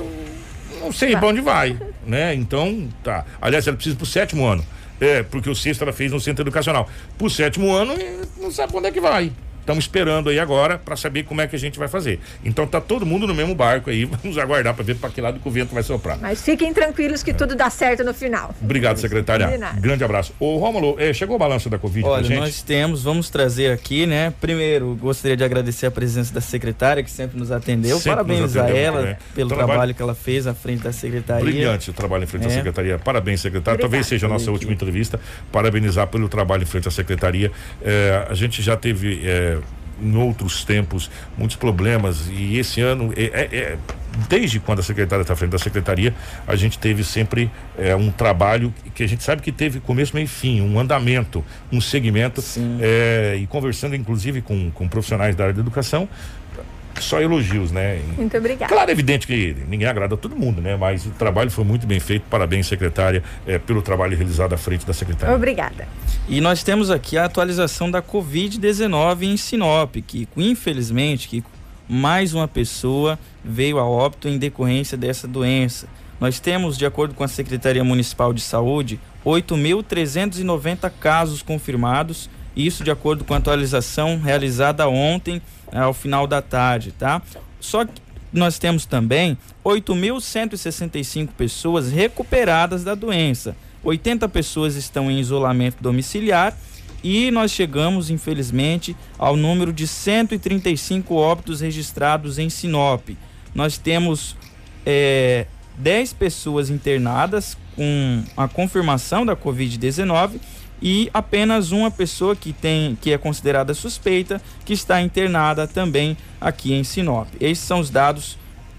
[0.79, 1.75] não sei para onde vai,
[2.05, 2.36] né?
[2.36, 3.25] Então, tá.
[3.41, 4.63] Aliás, ela precisa para o sétimo ano.
[4.99, 6.85] É, porque o sexto ela fez no centro educação.
[7.17, 7.93] Pro sétimo ano,
[8.37, 9.31] não sabe onde é que vai.
[9.66, 12.20] Estamos esperando aí agora para saber como é que a gente vai fazer.
[12.43, 14.05] Então tá todo mundo no mesmo barco aí.
[14.22, 16.20] Vamos aguardar para ver para que lado que o vento vai soprar.
[16.22, 17.34] Mas fiquem tranquilos que é.
[17.34, 18.53] tudo dá certo no final.
[18.61, 19.49] Obrigado, secretária.
[19.80, 20.36] Grande abraço.
[20.39, 22.39] Ô, Rômulo, eh, chegou o balanço da Covid Olha, gente?
[22.39, 24.32] nós temos, vamos trazer aqui, né?
[24.39, 27.97] Primeiro, gostaria de agradecer a presença da secretária que sempre nos atendeu.
[27.97, 29.18] Sempre Parabéns nos atendeu, a ela né?
[29.34, 29.68] pelo trabalho...
[29.68, 29.95] trabalho...
[29.95, 31.43] que ela fez à frente da secretaria.
[31.43, 32.47] Brilhante o trabalho em frente é.
[32.49, 32.99] à secretaria.
[32.99, 33.80] Parabéns, secretária.
[33.80, 35.20] Talvez seja a nossa última entrevista.
[35.51, 37.51] Parabenizar pelo trabalho em frente à secretaria.
[37.82, 39.54] É, a gente já teve é,
[40.01, 42.27] em outros tempos muitos problemas.
[42.29, 43.77] E esse ano é, é, é
[44.29, 46.13] desde quando a secretária está à frente da secretaria
[46.47, 50.23] a gente teve sempre é, um trabalho que a gente sabe que teve começo meio
[50.23, 52.43] e fim um andamento um segmento.
[52.79, 56.07] É, e conversando inclusive com, com profissionais da área da educação
[56.99, 58.01] só elogios, né?
[58.17, 58.73] Muito obrigada.
[58.73, 60.75] Claro, é evidente que ninguém agrada a todo mundo, né?
[60.75, 62.23] Mas o trabalho foi muito bem feito.
[62.29, 65.35] Parabéns, secretária, é, pelo trabalho realizado à frente da secretaria.
[65.35, 65.87] Obrigada.
[66.27, 71.43] E nós temos aqui a atualização da Covid-19 em Sinop, que infelizmente que
[71.87, 75.87] mais uma pessoa veio a óbito em decorrência dessa doença.
[76.19, 82.91] Nós temos, de acordo com a Secretaria Municipal de Saúde, 8.390 casos confirmados, isso de
[82.91, 85.41] acordo com a atualização realizada ontem
[85.71, 87.21] né, ao final da tarde, tá?
[87.59, 88.01] Só que
[88.31, 93.55] nós temos também 8.165 pessoas recuperadas da doença.
[93.83, 96.57] 80 pessoas estão em isolamento domiciliar
[97.03, 103.09] e nós chegamos, infelizmente, ao número de 135 óbitos registrados em Sinop.
[103.53, 104.35] Nós temos
[104.85, 105.45] é,
[105.77, 110.39] 10 pessoas internadas com a confirmação da Covid-19
[110.82, 116.73] e apenas uma pessoa que tem que é considerada suspeita que está internada também aqui
[116.73, 117.28] em Sinop.
[117.39, 118.38] Esses são os dados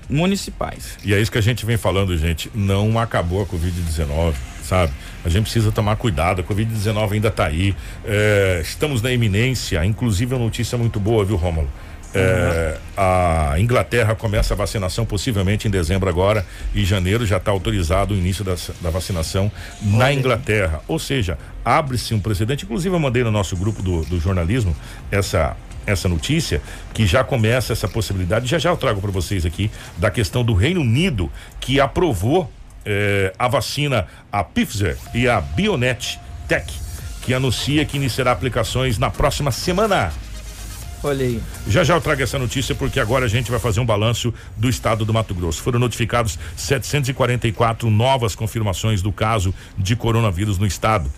[0.09, 0.99] municipais.
[1.05, 4.92] E é isso que a gente vem falando, gente, não acabou a covid-19, sabe?
[5.24, 7.74] A gente precisa tomar cuidado, a covid-19 ainda está aí.
[8.05, 11.68] É, estamos na iminência, inclusive uma notícia muito boa, viu, Rômulo?
[12.16, 18.14] É, a Inglaterra começa a vacinação possivelmente em dezembro agora e janeiro já está autorizado
[18.14, 19.50] o início da, da vacinação
[19.82, 20.80] na Inglaterra.
[20.88, 22.64] Ou seja, abre-se um precedente.
[22.64, 24.74] Inclusive eu mandei no nosso grupo do, do jornalismo
[25.10, 25.56] essa
[25.86, 26.60] essa notícia
[26.92, 28.46] que já começa essa possibilidade.
[28.46, 32.50] Já já eu trago para vocês aqui da questão do Reino Unido que aprovou
[32.84, 36.86] eh, a vacina a Pfizer e a Bionet Tech
[37.26, 40.12] que anuncia que iniciará aplicações na próxima semana.
[41.03, 41.40] Olha aí.
[41.68, 44.68] Já já eu trago essa notícia porque agora a gente vai fazer um balanço do
[44.68, 45.62] estado do Mato Grosso.
[45.62, 51.12] Foram notificados 744 novas confirmações do caso de coronavírus no estado.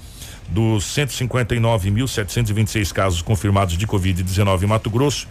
[0.49, 5.29] Dos 159.726 casos confirmados de Covid-19 em Mato Grosso,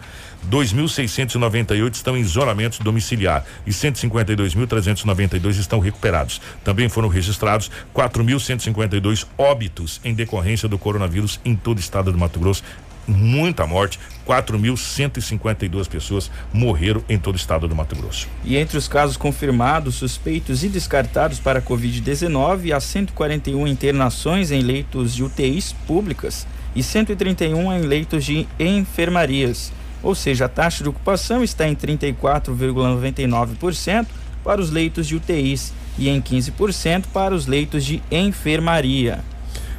[0.48, 6.40] 2.698 estão em isolamento domiciliar e 152.392 estão recuperados.
[6.62, 12.38] Também foram registrados 4.152 óbitos em decorrência do coronavírus em todo o estado do Mato
[12.38, 12.62] Grosso
[13.08, 18.28] muita morte, 4.152 pessoas morreram em todo o estado do Mato Grosso.
[18.44, 24.60] E entre os casos confirmados, suspeitos e descartados para a Covid-19, há 141 internações em
[24.60, 26.46] leitos de UTIs públicas
[26.76, 29.72] e 131 em leitos de enfermarias.
[30.02, 34.06] Ou seja, a taxa de ocupação está em 34,99%,
[34.44, 39.18] para os leitos de UTIs e em 15% para os leitos de enfermaria.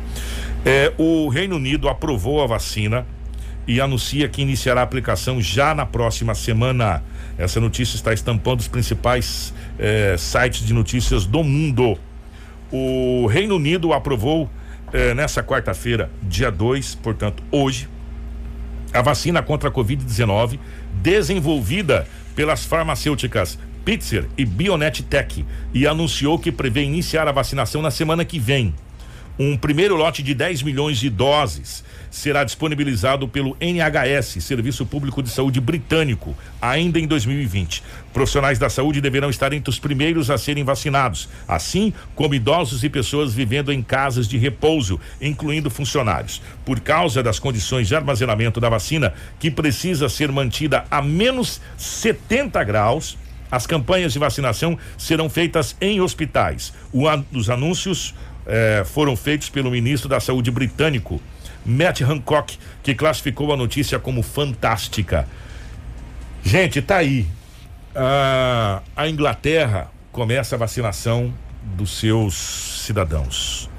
[0.66, 3.06] É, o Reino Unido aprovou a vacina
[3.68, 7.04] e anuncia que iniciará a aplicação já na próxima semana.
[7.38, 12.00] Essa notícia está estampando os principais é, sites de notícias do mundo.
[12.72, 14.50] O Reino Unido aprovou
[14.92, 17.88] eh, nessa quarta-feira, dia 2, portanto, hoje,
[18.94, 20.60] a vacina contra a Covid-19
[20.94, 28.26] desenvolvida pelas farmacêuticas Pfizer e BioNTech e anunciou que prevê iniciar a vacinação na semana
[28.26, 28.76] que vem.
[29.40, 35.30] Um primeiro lote de 10 milhões de doses será disponibilizado pelo NHS, Serviço Público de
[35.30, 37.84] Saúde Britânico, ainda em 2020.
[38.14, 42.90] Profissionais da saúde deverão estar entre os primeiros a serem vacinados, assim como idosos e
[42.90, 46.42] pessoas vivendo em casas de repouso, incluindo funcionários.
[46.66, 52.64] Por causa das condições de armazenamento da vacina, que precisa ser mantida a menos 70
[52.64, 53.18] graus,
[53.50, 56.74] as campanhas de vacinação serão feitas em hospitais.
[56.92, 57.04] O,
[57.34, 58.14] os anúncios
[58.46, 61.22] eh, foram feitos pelo ministro da Saúde britânico,
[61.68, 65.28] Matt Hancock, que classificou a notícia como fantástica.
[66.44, 67.28] Gente, tá aí.
[67.94, 72.36] Ah, a Inglaterra começa a vacinação dos seus
[72.86, 73.70] cidadãos.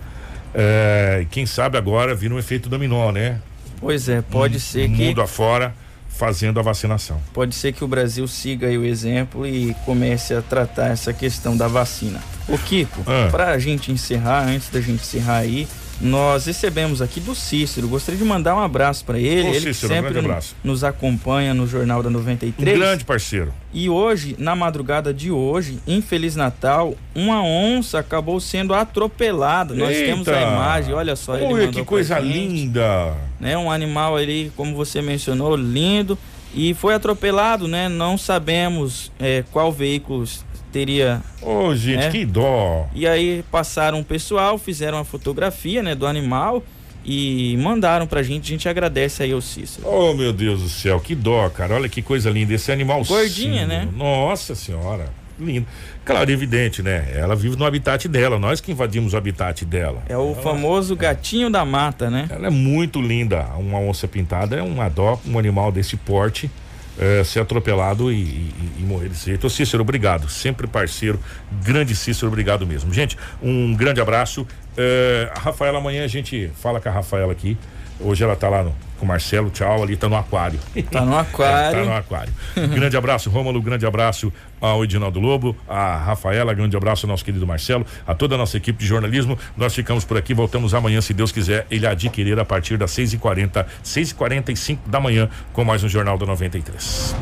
[0.55, 3.41] É, quem sabe agora vira um efeito dominó, né?
[3.81, 5.07] Pois é, pode um, ser que.
[5.07, 5.75] Mundo afora
[6.09, 7.21] fazendo a vacinação.
[7.33, 11.69] Pode ser que o Brasil siga o exemplo e comece a tratar essa questão da
[11.69, 12.21] vacina.
[12.49, 13.29] O Kiko, ah.
[13.31, 15.69] para a gente encerrar, antes da gente encerrar aí,
[16.01, 17.89] nós recebemos aqui do Cícero.
[17.89, 19.49] Gostaria de mandar um abraço para ele.
[19.49, 22.77] Ô, ele Cícero, sempre um nos acompanha no Jornal da 93.
[22.77, 23.53] Um grande parceiro.
[23.73, 29.75] E hoje, na madrugada de hoje, em Feliz Natal, uma onça acabou sendo atropelada.
[29.75, 30.07] Nós Eita.
[30.07, 31.33] temos a imagem, olha só.
[31.33, 33.15] Olha que coisa linda.
[33.41, 36.19] Né, um animal ali, como você mencionou, lindo.
[36.55, 37.89] E foi atropelado, né?
[37.89, 40.25] Não sabemos é, qual veículo
[40.73, 41.21] teria.
[41.43, 42.11] Ô, oh, gente, né?
[42.11, 42.89] que dó!
[42.95, 46.63] E aí passaram o pessoal, fizeram a fotografia, né, do animal
[47.05, 48.45] e mandaram pra gente.
[48.45, 49.87] A gente agradece aí ao Cícero.
[49.89, 51.75] Oh, meu Deus do céu, que dó, cara.
[51.75, 52.55] Olha que coisa linda.
[52.55, 53.89] Esse animal Gordinha, né?
[53.97, 55.09] Nossa senhora.
[55.39, 55.67] Lindo.
[56.05, 57.13] Claro, evidente, né?
[57.15, 60.03] Ela vive no habitat dela, nós que invadimos o habitat dela.
[60.09, 62.27] É o ela, famoso gatinho da mata, né?
[62.29, 63.47] Ela é muito linda.
[63.57, 66.51] Uma onça pintada é um dó, um animal desse porte
[66.99, 69.47] é, ser atropelado e, e, e, morrer desse jeito.
[69.47, 70.29] Ô Cícero, obrigado.
[70.29, 71.21] Sempre parceiro.
[71.63, 72.93] Grande Cícero, obrigado mesmo.
[72.93, 74.47] Gente, um grande abraço.
[74.77, 77.57] É, a Rafaela, amanhã a gente fala com a Rafaela aqui.
[78.01, 80.59] Hoje ela tá lá no, com o Marcelo, tchau, ali tá no aquário.
[80.91, 81.79] Tá no aquário.
[81.79, 82.33] é, tá no aquário.
[82.55, 87.47] grande abraço, Rômulo, grande abraço ao Edinaldo Lobo, a Rafaela, grande abraço ao nosso querido
[87.47, 89.39] Marcelo, a toda a nossa equipe de jornalismo.
[89.57, 93.15] Nós ficamos por aqui, voltamos amanhã, se Deus quiser, ele adquirir a partir das 6
[93.15, 97.15] h 40 6 h 45 da manhã, com mais um Jornal da 93.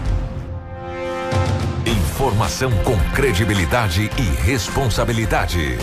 [1.87, 5.77] Informação com credibilidade e responsabilidade.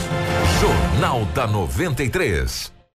[0.59, 2.72] Jornal da 93.